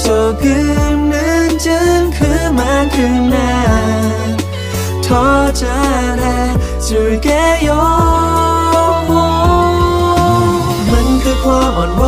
[0.04, 4.24] 조금 늦은 그만큼 난
[5.06, 5.52] 더
[6.80, 7.14] 잘해줄게요
[11.44, 12.04] ความอ่อนไหว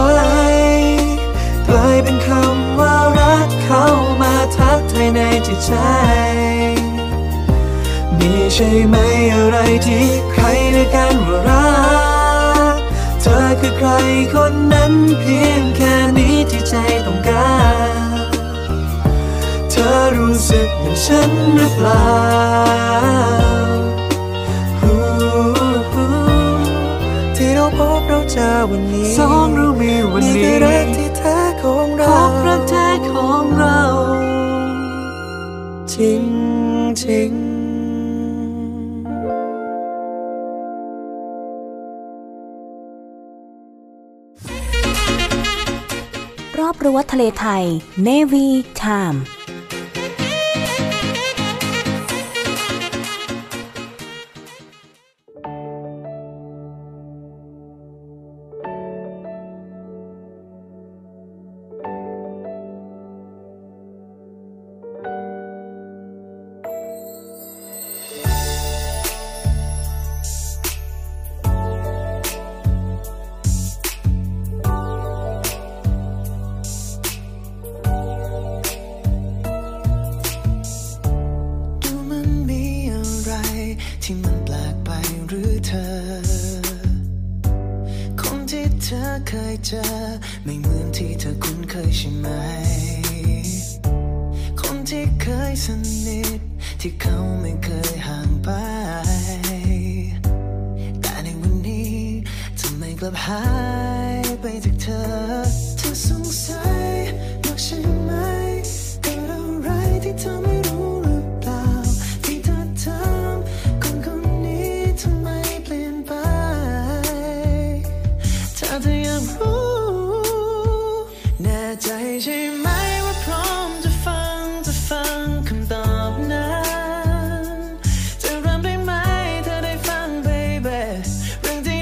[1.69, 3.87] กลายเป็นคำว่ารักเข้า
[4.23, 5.73] มาทักทายในจิตใจ
[8.19, 8.97] มีใช่ไหม
[9.35, 11.69] อะไรที่ใครในกันว่ารั
[12.75, 12.77] ก
[13.21, 13.91] เธอคือใคร
[14.35, 16.75] คนนั้นเพียงแค่นี้ที่ใจ
[17.07, 17.57] ต้องกา
[17.93, 17.97] ร
[19.71, 23.66] เธอรู้สึกเหมือนฉันหรือเปล่า
[27.77, 33.81] พบเราเจอวันนี้สองเรามีวันนี้นี่คือรักที่แท้ของเราพบรักแท้ของเรา
[35.95, 36.23] จริง
[37.03, 37.31] จริง
[46.59, 47.65] รอบรั้วทะเลไทย
[48.07, 48.47] Navy
[48.83, 49.19] Time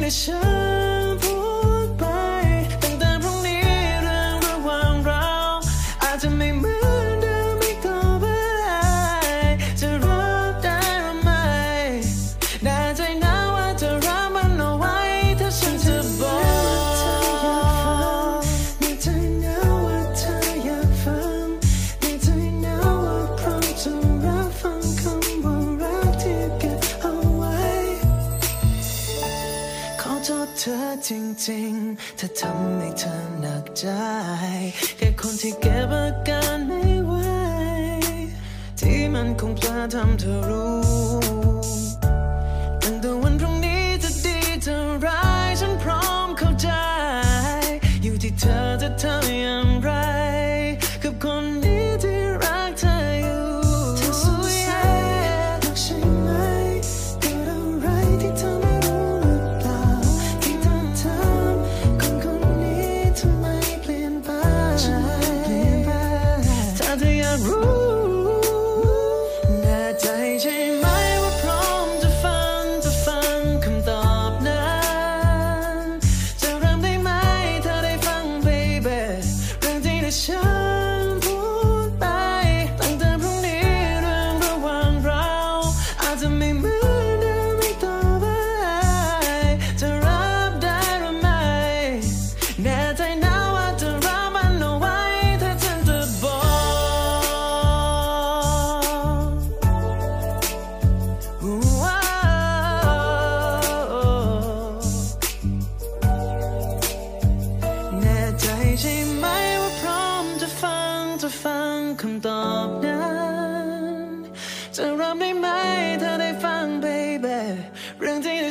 [0.05, 0.74] เรื่
[32.27, 33.87] ถ้าทำให้เธอหนักใจ
[34.97, 37.12] แค่คนที่เก็บอาการไม่ไหว
[38.81, 41.34] ที่มันคงพลาดทำเธอรู้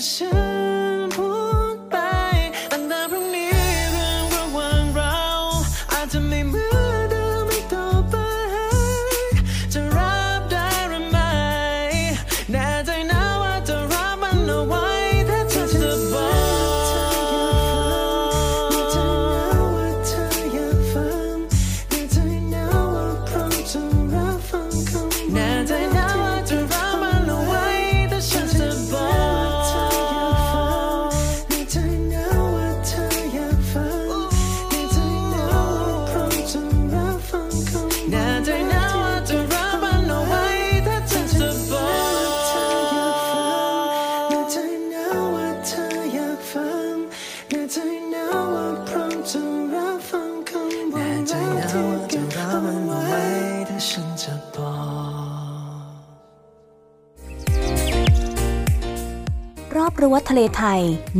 [0.03, 0.42] รื่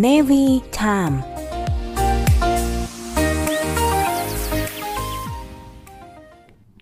[0.03, 0.43] Navy
[0.79, 1.15] Time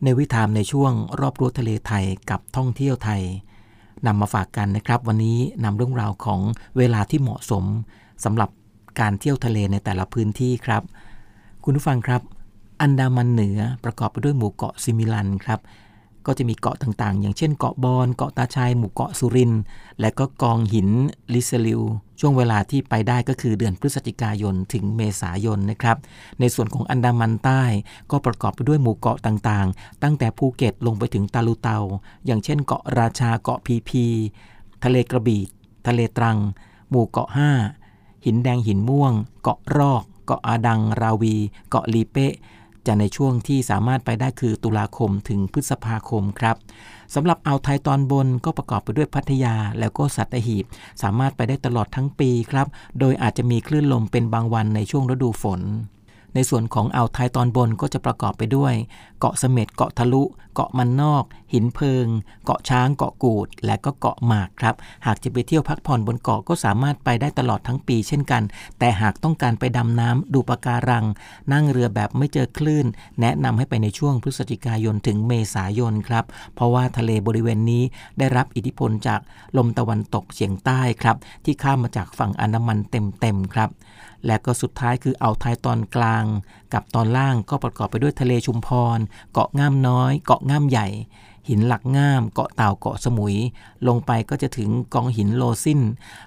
[0.03, 3.21] ในวิถามในช่วงรอบรั้วทะเลไทยกับท่องเที่ยวไทย
[4.05, 6.39] นำมาฝากกันนะครับ วันนี้นำเรื่องราวของ
[6.77, 7.63] เวลาที่เหมาะสม
[8.23, 8.49] สำหรับ
[8.99, 10.83] การเที่ยวทะเลในแต่ละพื้นที่ครับ
[11.63, 12.21] คุณผู้ฟังครับ
[12.81, 15.59] อันดามันเหนือประกอบไปด้วยหมู่เกาะซิมิลันครับ
[16.25, 19.51] ก็จะมีเกาะต่างๆ อย่างเช่นเกาะบอน เกาะตาชัยหมู่เกาะสุริน
[19.99, 20.89] และก็กองหิน
[21.33, 21.81] ริเชลิว
[22.23, 25.97] ช่วงเวลาที่ไปได้ก็คือเดือนพฤศจิกายนถึงเมษายนนะครับ
[26.39, 27.63] ในส่วนของอันดามันใต้
[28.11, 31.77] ก็ประกอบไปด้วยหมู่เกาะต่างๆ ตั้งแต่ภูเก็ตลงไปถึงตะรุเตา
[32.25, 34.05] อย่างเช่นเกาะราชาเกาะพีพี
[34.83, 35.43] ทะเลกระบี่
[35.87, 36.37] ทะเลตรัง
[36.89, 37.29] หมู่เกาะ
[37.77, 41.35] 5 หินแดงหินม่วง เกาะรอก เกาะอาดัง ราวี
[41.69, 42.27] เกาะหลีเป๊ะ
[42.85, 46.55] จะในช่วงที่สามารถไปได้คือตุลาคมถึงพฤษภาคมครับ
[47.13, 50.65] สำหรับอ่าวไทยตอนบนก็ประกอบไปด้วยพัทยาแล้วก็สัตหีบ
[51.01, 52.67] สามารถไปได้ตลอดทั้งปีครับ
[52.99, 55.61] โดยอาจจะมีคลื่นลมเป็นบางวันในช่วงฤดูฝน
[56.35, 58.73] ในส่วนของอ่าวไทยตอนบนก็จะประกอบไปด้วย
[59.19, 60.23] เกาะเสม็ดเกาะทะลุ
[60.55, 61.23] เกาะมันนอก
[61.53, 62.07] หินเพิง
[62.45, 64.75] เกาะช้างเกาะกูด และก็เกาะหมากครับ
[65.05, 68.43] หากจะไปเที่ยวพักผ่อนบนเกาะก็สามารถไปได้ตลอดทั้งปีเช่นกัน
[68.79, 71.05] แต่หากต้องการไปดำน้ำดูปะการัง
[71.51, 72.85] นั่งเรือแบบไม่เจอคลื่น
[73.21, 76.25] แนะนำให้ไปในช่วงพฤศจิกายนถึงเมษายนครับ
[76.55, 77.83] เพราะว่าทะเลบริเวณนี้
[78.19, 79.19] ได้รับอิทธิพลจาก
[79.57, 81.15] ลมตะวันตกเฉียงใต้ครับ
[81.45, 83.69] ที่ข้ามมาจากฝั่งอันดามันเต็มๆครับ
[84.25, 86.25] และก็สุดท้ายคืออ่าวไทยตอนกลาง
[86.73, 88.99] กับตอนล่างก็ประกอบไปด้วยทะเลชุมพร
[89.33, 90.87] เกาะง่ามน้อย เกาะง่ามใหญ่
[91.49, 93.35] หินหลักง่าม เกาะเต่าเกาะสมุย
[93.87, 95.81] ลงไปก็จะถึงกองหินโลซิน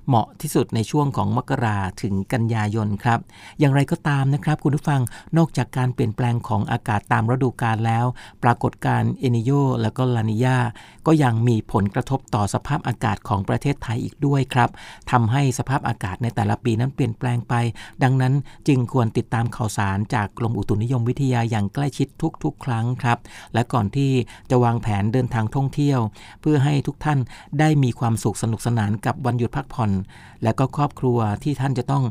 [0.07, 3.19] เหมาะที่สุดในช่วงของมกราถึงกันยายนครับ
[3.59, 5.01] อย่างไรก็ตามนะครับคุณผู้ฟัง
[5.37, 8.05] นอกจากการเปลี่ยนแปลงของอากาศตามฤดูกาลแล้ว
[8.43, 9.51] ปรากฏการณ์เอนิโย
[9.83, 10.59] และก็ลานิยา
[11.07, 14.71] ก็ยังมีผลกระทบต่อสภาพอากาศของประเทศไทยอีกด้วยครับ
[15.11, 17.55] ทำให้สภาพอากาศในแต่ละปีนั้นเปลี่ยนแปลงไป
[18.03, 18.35] ดังนั้น
[18.69, 22.09] จึงควรติดตามข่าวสารจากกรมอุตุนิยมวิทยาอย่างใกล้ชิด
[22.45, 23.19] ทุกๆ ครั้งครับ
[23.55, 24.11] และก่อนที่
[24.51, 26.01] จะวางแผนเดินทางท่องเที่ยว
[26.41, 27.19] เพื่อให้ทุกท่าน
[27.59, 29.91] ได้มีความสุขสนุกสนานกับวันหยุดพักผ่อน
[30.43, 32.05] และก็ครอบครัวที่ท่านจะต้อง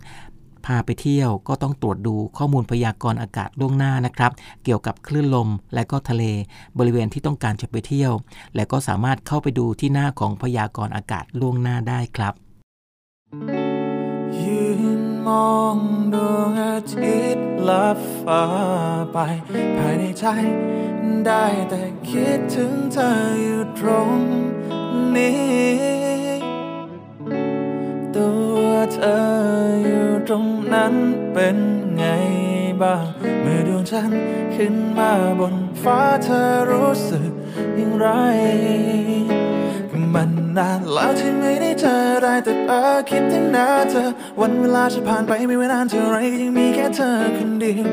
[0.65, 4.31] พาไปเที่ยวก็ต้องตรวจดูข้อมูลพยากรณ์อากาศล่วงหน้านะครับ
[4.63, 6.23] เกี่ยวกับคลื่นลมและก็ทะเล
[6.77, 8.11] บริเวณที่ต้องการจะไปเที่ยว
[8.55, 12.33] และก็สามารถเข้าไปดูที่หน้าของพยากรณ์อากาศล่วงหน้าได้ครับ
[13.33, 13.72] ยืน
[15.27, 15.77] มอง
[16.13, 18.45] ดวงอาทิตย์ลับฟ้า
[19.13, 19.17] ไป
[19.77, 20.25] ภายในใจ
[21.25, 23.11] ได้แต่คิดถึงเธอ
[23.41, 24.17] อยู่ตรง
[25.15, 26.23] นี้
[28.15, 28.29] ตั
[28.61, 29.17] วเธอ
[29.83, 30.93] อยู่ตรงนั้น
[31.33, 31.57] เป็น
[31.95, 32.05] ไง
[32.81, 33.05] บ้าง
[33.41, 34.21] เมื่อดวงจันทร์
[34.55, 37.31] ขึ้นมาบนฟ้าเธอรู้สึก
[37.75, 38.07] อย่างไร
[40.15, 44.09] มันนานแล้วที่ไม่ได้เจอได้แต่เออคิดถึงหน้าเธอ
[44.39, 47.87] วันเวลาจะผ่านไปไม่ว่านานเท่าไรก็ยังมีแค่เธอคนเดียว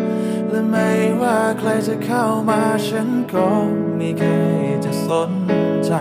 [0.51, 0.89] และไม่
[1.21, 3.47] ว่าใครจะเข้ามาฉันก็
[3.97, 4.23] ไม่เค
[4.63, 5.33] ยจะสน
[5.85, 5.93] ใจ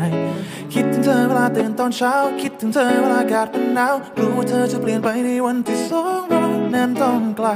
[0.73, 6.45] คิดถึงเธอเวลาตื่นตอนเช้า คิดถึงเธอเวลาอากาศเป็นหนาวกลัวว่าเธอจะเปลี่ยนไปในวันที่สองเรา
[6.75, 7.47] นั้นต้องไกล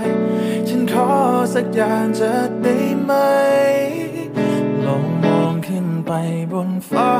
[0.67, 1.09] ฉันขอ
[1.53, 2.31] สักอย่างจะ
[2.63, 3.11] ได้ไหม
[6.07, 6.11] ไป
[6.51, 7.11] บนฟ้า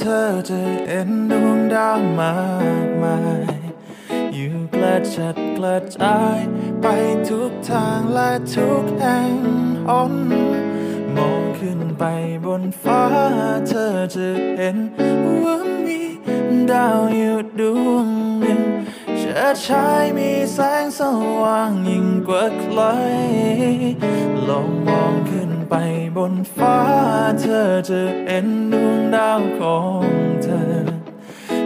[0.00, 2.34] เธอจะเห็นดวงดาวมา
[2.86, 3.18] กมา
[3.52, 3.56] ย
[4.34, 6.38] อยู่กระจัดกระจาย
[6.82, 6.86] ไป
[7.28, 9.34] ทุกทางและทุกแห่ง
[9.88, 10.14] หน
[11.16, 12.04] มองขึ้นไป
[12.44, 13.04] บนฟ้า
[13.68, 14.76] เธอจะเห็น
[15.42, 15.56] ว่า
[15.86, 16.00] มี
[16.70, 18.08] ดาวอยู่ดวง
[18.40, 18.62] หนึ่ง
[19.18, 21.00] เชิดชายมีแสงส
[21.40, 22.80] ว่างยิ่งกว่าใคร
[24.48, 25.15] ลองมอง
[25.70, 25.74] ไป
[26.16, 26.78] บนฟ้า
[27.40, 30.02] เธอจะเห็นดวงดาวของ
[30.42, 30.70] เธอ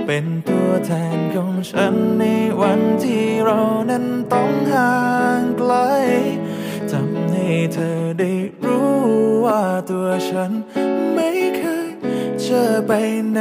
[0.06, 2.24] เป็นตัวแทนของฉันใน
[2.60, 4.92] วันที่เรานั้นต้องห่า
[5.40, 5.74] งไกล
[6.90, 8.32] ทำให้เธอได้
[8.64, 8.94] รู้
[9.44, 10.52] ว่าตัวฉัน
[11.14, 11.90] ไม่เคย
[12.40, 12.92] เจอไป
[13.32, 13.40] ไหน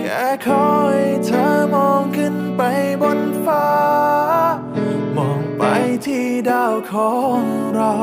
[0.00, 1.44] แค่คอยเธอ
[1.74, 2.62] มองขึ้นไป
[3.02, 3.66] บนฟ้า
[5.58, 5.64] ไป
[6.06, 7.40] ที่ดาวของ
[7.74, 7.94] เรา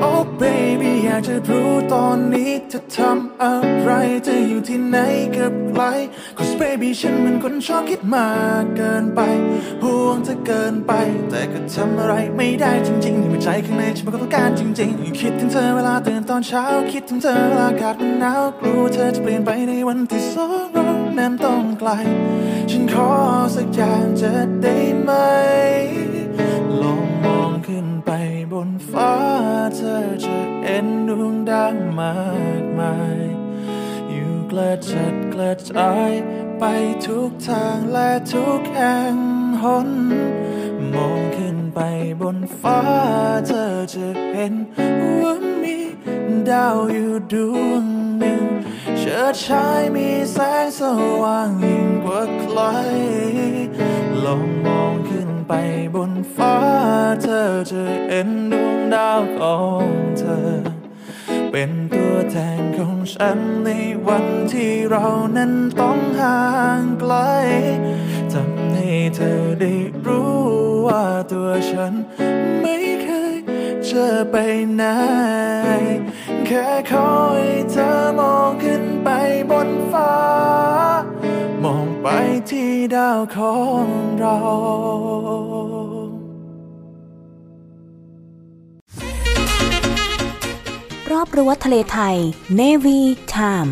[0.00, 0.10] โอ้
[0.40, 3.90] baby อยากจะรู้ตอนนี้เธอทำอะไร
[4.24, 4.96] เธอยู่ที่ไหน
[5.36, 5.82] กับใคร
[6.36, 8.26] cause baby ฉันเป็นคนชอบคิดมา
[8.62, 9.20] กเกินไป
[9.82, 10.92] ห่วงเธอเกินไป
[11.30, 21.90] แต่ก็ทำอะไรไม่ได้จริงๆในหัวใจข้างในฉันเป็นคนต้องการจริงๆ คิดถึงเธอเวลาตื่นตอนเช้า คิดถึงเธอเวลาอากาศมันหนาวกลัวเธอจะเปลี่ยนไปในวันที่สองเรานั้นต้องไกล
[22.70, 23.12] ฉันขอ
[23.54, 24.32] สักอย่างจะ
[24.62, 25.12] ได้ไหม
[26.80, 28.10] ลองมองขึ้นไป
[28.52, 29.14] บนฟ้า
[29.76, 32.14] เธอจะเห็นดวงดาวมา
[32.62, 33.22] กมาย
[34.10, 36.12] อยู่กระจัดกระจาย
[36.58, 36.64] ไป
[37.06, 39.14] ทุกทางและทุกแห่ง
[39.62, 39.88] หน
[40.94, 41.80] มองขึ้นไป
[42.20, 42.80] บนฟ้า
[43.46, 44.54] เธอจะเห็น
[45.22, 45.78] ว่ามี
[46.50, 47.34] ดาวอยู่ด
[47.68, 47.84] วง
[49.12, 50.80] เชิดชายมีแสงส
[51.22, 52.58] ว่างยิ่งกว่าใคร
[54.24, 55.52] ลองมองขึ้นไป
[55.94, 56.56] บนฟ้า
[57.22, 59.86] เธอจะเห็นดวงดาวของ
[60.18, 60.50] เธอ
[61.52, 63.70] เป็นตัวแทนของฉันใน
[64.06, 65.06] วันที่เรา
[65.36, 66.40] นั้นต้องห่า
[66.80, 67.14] งไกล
[68.32, 69.72] ทำให้เธอได้
[70.06, 70.34] รู้
[70.86, 71.92] ว่าตัวฉัน
[72.60, 73.36] ไม่เคย
[73.84, 74.36] เจอไป
[74.76, 74.84] ไหน
[76.46, 79.08] แค่คอยเธอมองขึ้น ไป
[79.50, 80.14] บนฟ้า
[81.64, 82.08] มองไป
[82.50, 83.86] ที่ดาวของ
[84.18, 84.38] เรา
[91.10, 92.16] รอบรั้วทะเลไทย
[92.60, 92.98] Navy
[93.34, 93.70] Time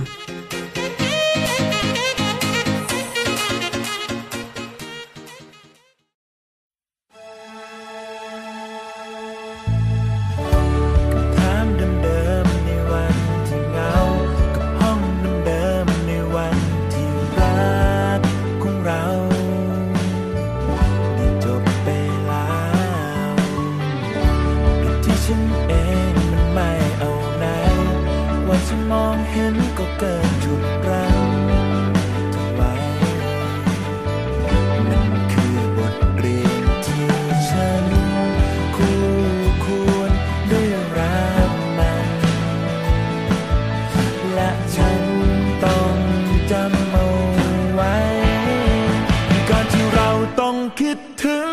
[50.84, 51.48] คิดถึง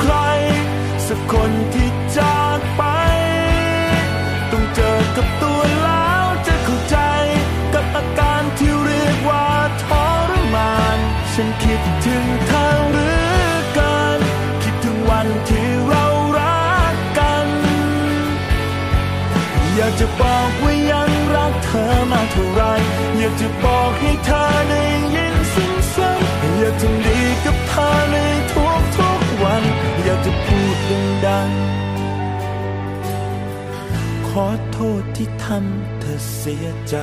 [0.00, 0.14] ใคร
[1.06, 2.82] สักคนที่จากไป
[4.50, 6.96] ต้องเจอกับตัวแล้วจะเข้าใจ
[7.74, 9.48] กับอาการที่เรียกว่า
[9.84, 9.86] ท
[10.30, 10.98] รมาน
[11.34, 14.20] ฉันคิดถึงเธอหรือเกิน
[14.62, 16.04] คิดถึงวันที่เรา
[16.38, 17.46] รักกัน
[19.74, 22.62] อยากจะบอกว่ายังรักเธอมากเท่าไร
[23.18, 24.82] อยากจะบอกให้เธอได้
[25.14, 28.16] ยินซ้ำๆอยากทำดีกับเธอใน
[28.52, 28.65] ทุก
[30.96, 31.50] งดัง
[34.28, 36.94] ขอโทษที่ทำเธอเสียใจ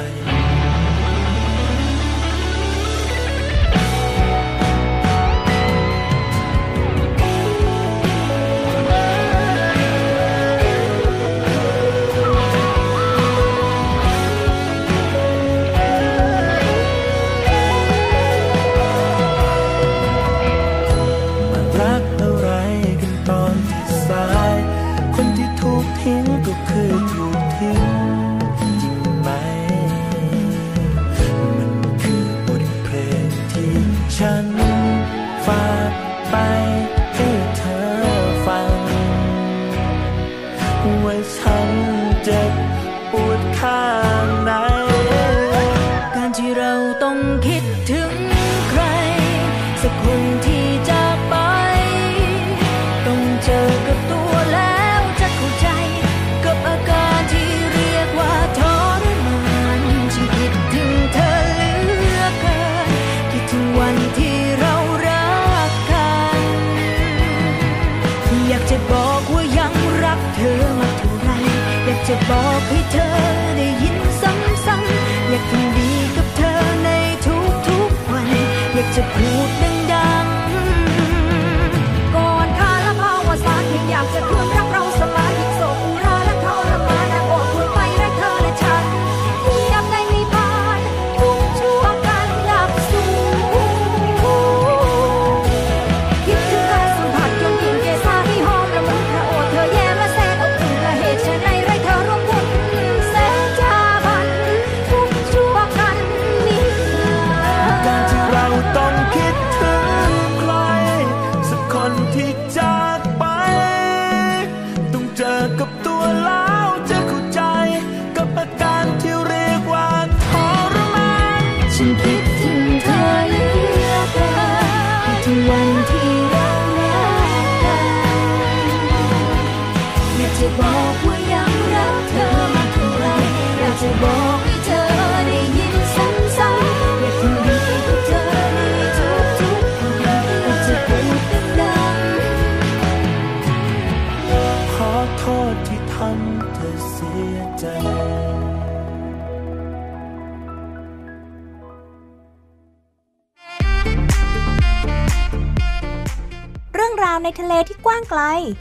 [72.34, 72.83] บอกให้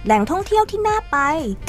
[0.05, 1.19] แหล่งท่องเที่ยวที่น่าไป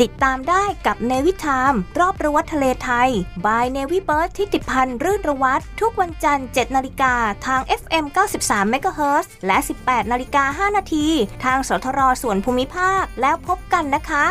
[0.01, 3.09] ติดตามได้กับเนวิทามรอบประวัติทะเลไทย
[3.45, 7.13] บายเนวิเบิร์ดทิติพันธ์รื่นระวัตทุกวันจันทร์ 7 นาฬิกา
[7.45, 8.05] ทาง FM
[8.39, 11.07] 93 MHz และ 18 นาฬิกา 5 นาที
[11.43, 14.25] ทางสทรส่วนภูมิภาคแล้วพบกันนะคะ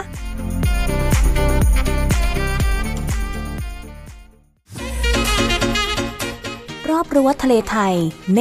[6.90, 7.94] รอบรั้วทะเลไทย
[8.34, 8.40] เน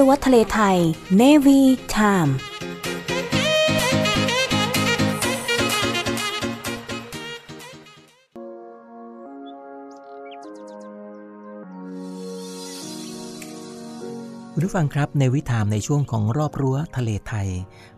[0.00, 0.78] รั้วทะเลไทย
[1.20, 1.60] Navy
[1.94, 2.32] Time
[14.52, 17.48] คุณผู้ฟังครับในวิถามในช่วงของรอบรั้วทะเลไทย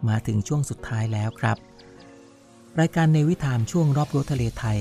[0.09, 1.57] มาถึงช่วงสุดท้ายแล้วครับ
[2.81, 4.81] รายการในวิถามช่วงรอบรั้วทะเลไทย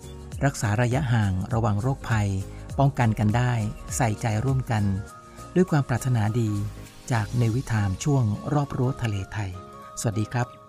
[0.45, 2.29] รักษาระยะห่างระวังโรคภัย
[2.79, 3.53] ป้องกันกันได้
[3.97, 4.83] ใส่ใจร่วมกัน
[5.55, 6.51] ด้วยความปรารถนาดี
[7.11, 8.23] จากในวิถามช่วง
[8.53, 9.51] รอบรั้วทะเลไทย
[9.99, 10.60] สวัสดีครับ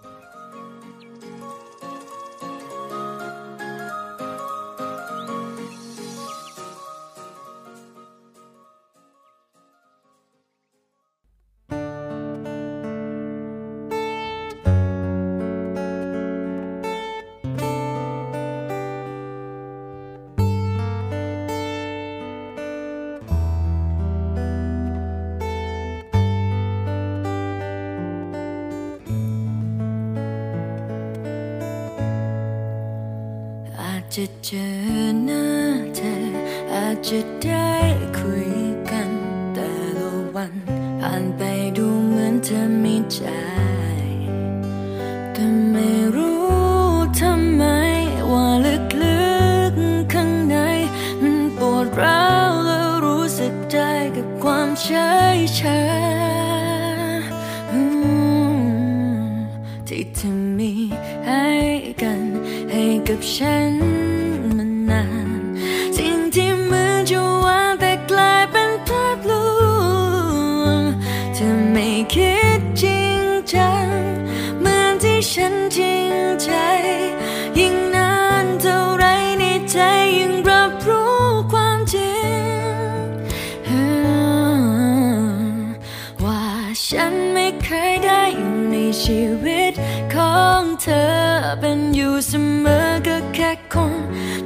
[91.61, 92.32] เป็นอยู่เส
[92.64, 93.94] มอก็แค่คน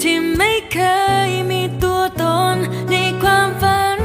[0.02, 0.78] ที่ไม่เค
[1.28, 2.57] ยมีตัวตน
[2.90, 4.00] ในความฝัน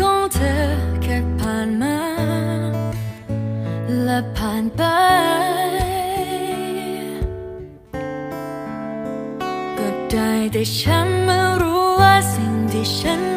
[0.00, 0.56] ของเธอ
[1.02, 1.98] แค่ผ่านมา
[4.04, 4.82] และผ่านไป
[9.78, 13.35] ก็ได้แต่ฉันมารู้ว่าสิ่งที่ฉัน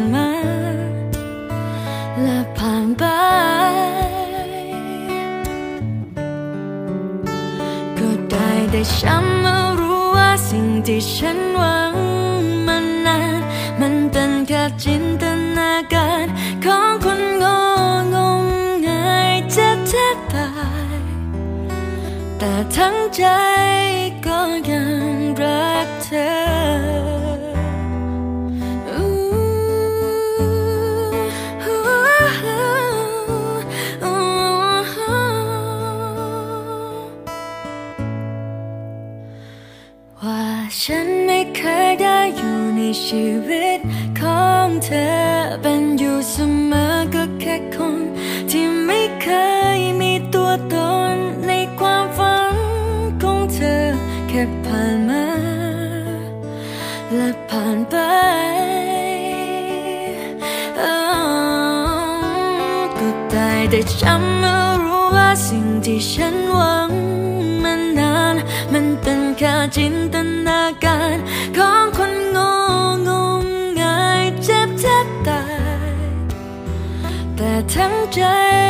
[0.00, 0.28] านมา
[2.22, 3.04] และผ่านไป
[7.98, 11.94] ก็ได้แต่ฉันมารู้ว่าสิ่งที่ฉันหวัง
[12.66, 13.40] มันนาน
[13.80, 15.24] มันเป็นแค่จินต
[15.56, 16.26] นาการ
[16.64, 17.44] ของคนง
[18.14, 18.46] งง
[18.86, 20.50] งายจ็บแทบตา
[20.94, 20.98] ย
[22.38, 23.24] แต่ทั้งใจ
[24.26, 24.38] ก็
[24.70, 24.82] ยั
[25.14, 26.89] งรักเธอ
[43.06, 43.80] ชีวิต
[44.20, 45.10] ของเธอ
[45.62, 46.36] เป็นอยู่เส
[46.70, 48.00] มอก็แค่คน
[48.50, 49.28] ที่ไม่เค
[49.76, 50.74] ยมีตัวต
[51.12, 51.14] น
[51.46, 52.54] ในความฝัน
[53.22, 53.84] ของเธอ
[54.28, 55.24] แค่ผ่านมา
[57.14, 57.96] และผ่านไป
[62.98, 66.90] ก็ได้แต่จำมารู้ว่าสิ่งที่ฉันหวัง
[67.62, 68.36] มันนาน
[68.72, 70.16] มันเป็นแค่จินต
[70.46, 71.16] นาการ
[71.56, 71.84] ของ
[78.16, 78.69] ทั้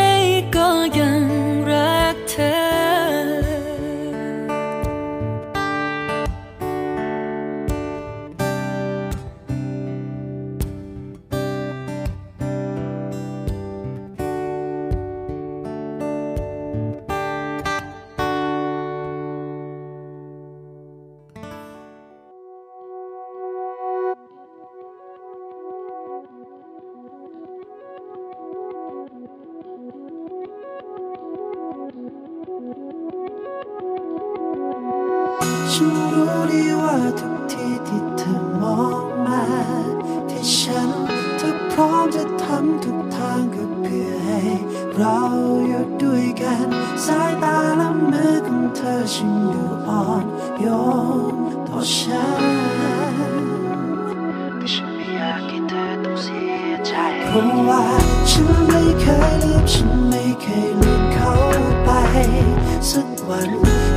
[42.43, 44.41] ทำทุกทางก็เพื่อให้
[44.97, 45.19] เรา
[45.69, 46.67] อยู่ด้วยกัน
[47.05, 50.25] สายตาและมือของเธอฉันดูอ่อน
[50.61, 50.67] โย
[51.33, 51.35] น
[51.67, 52.45] ต่อฉัน
[54.57, 56.93] แต่ฉันไม่อยากให้เธอต้องเสียใจ
[57.27, 57.85] เพราะว่า
[58.31, 61.33] ฉันไม่เคยลืมฉันไม่เคยลืมเขา
[61.85, 61.91] ไป
[62.91, 63.51] สักวัน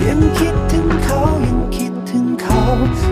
[0.06, 2.62] ยังคิดถึงเขายังคิดถึงเขา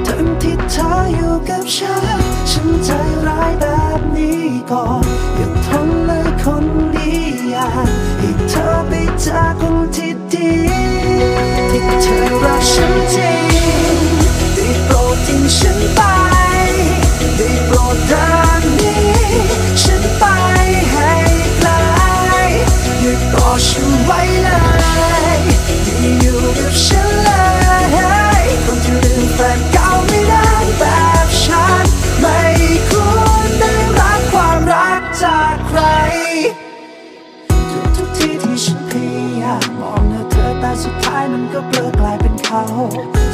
[0.08, 2.20] ทั้งที่เธออยู่กับฉัน
[2.52, 2.90] ฉันใจ
[3.28, 3.66] ร้ายแบ
[4.72, 5.21] บ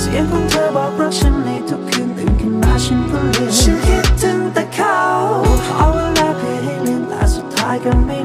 [0.02, 4.98] เสียงของเธอบอกรักฉันในทุกคืนตื่นขึ้นมาฉันก็ลืมฉันคิดถึงแต่เขา
[5.78, 8.18] เอาเวลาเพื่อให้ลืมแต่สุดท้ายก็ไม่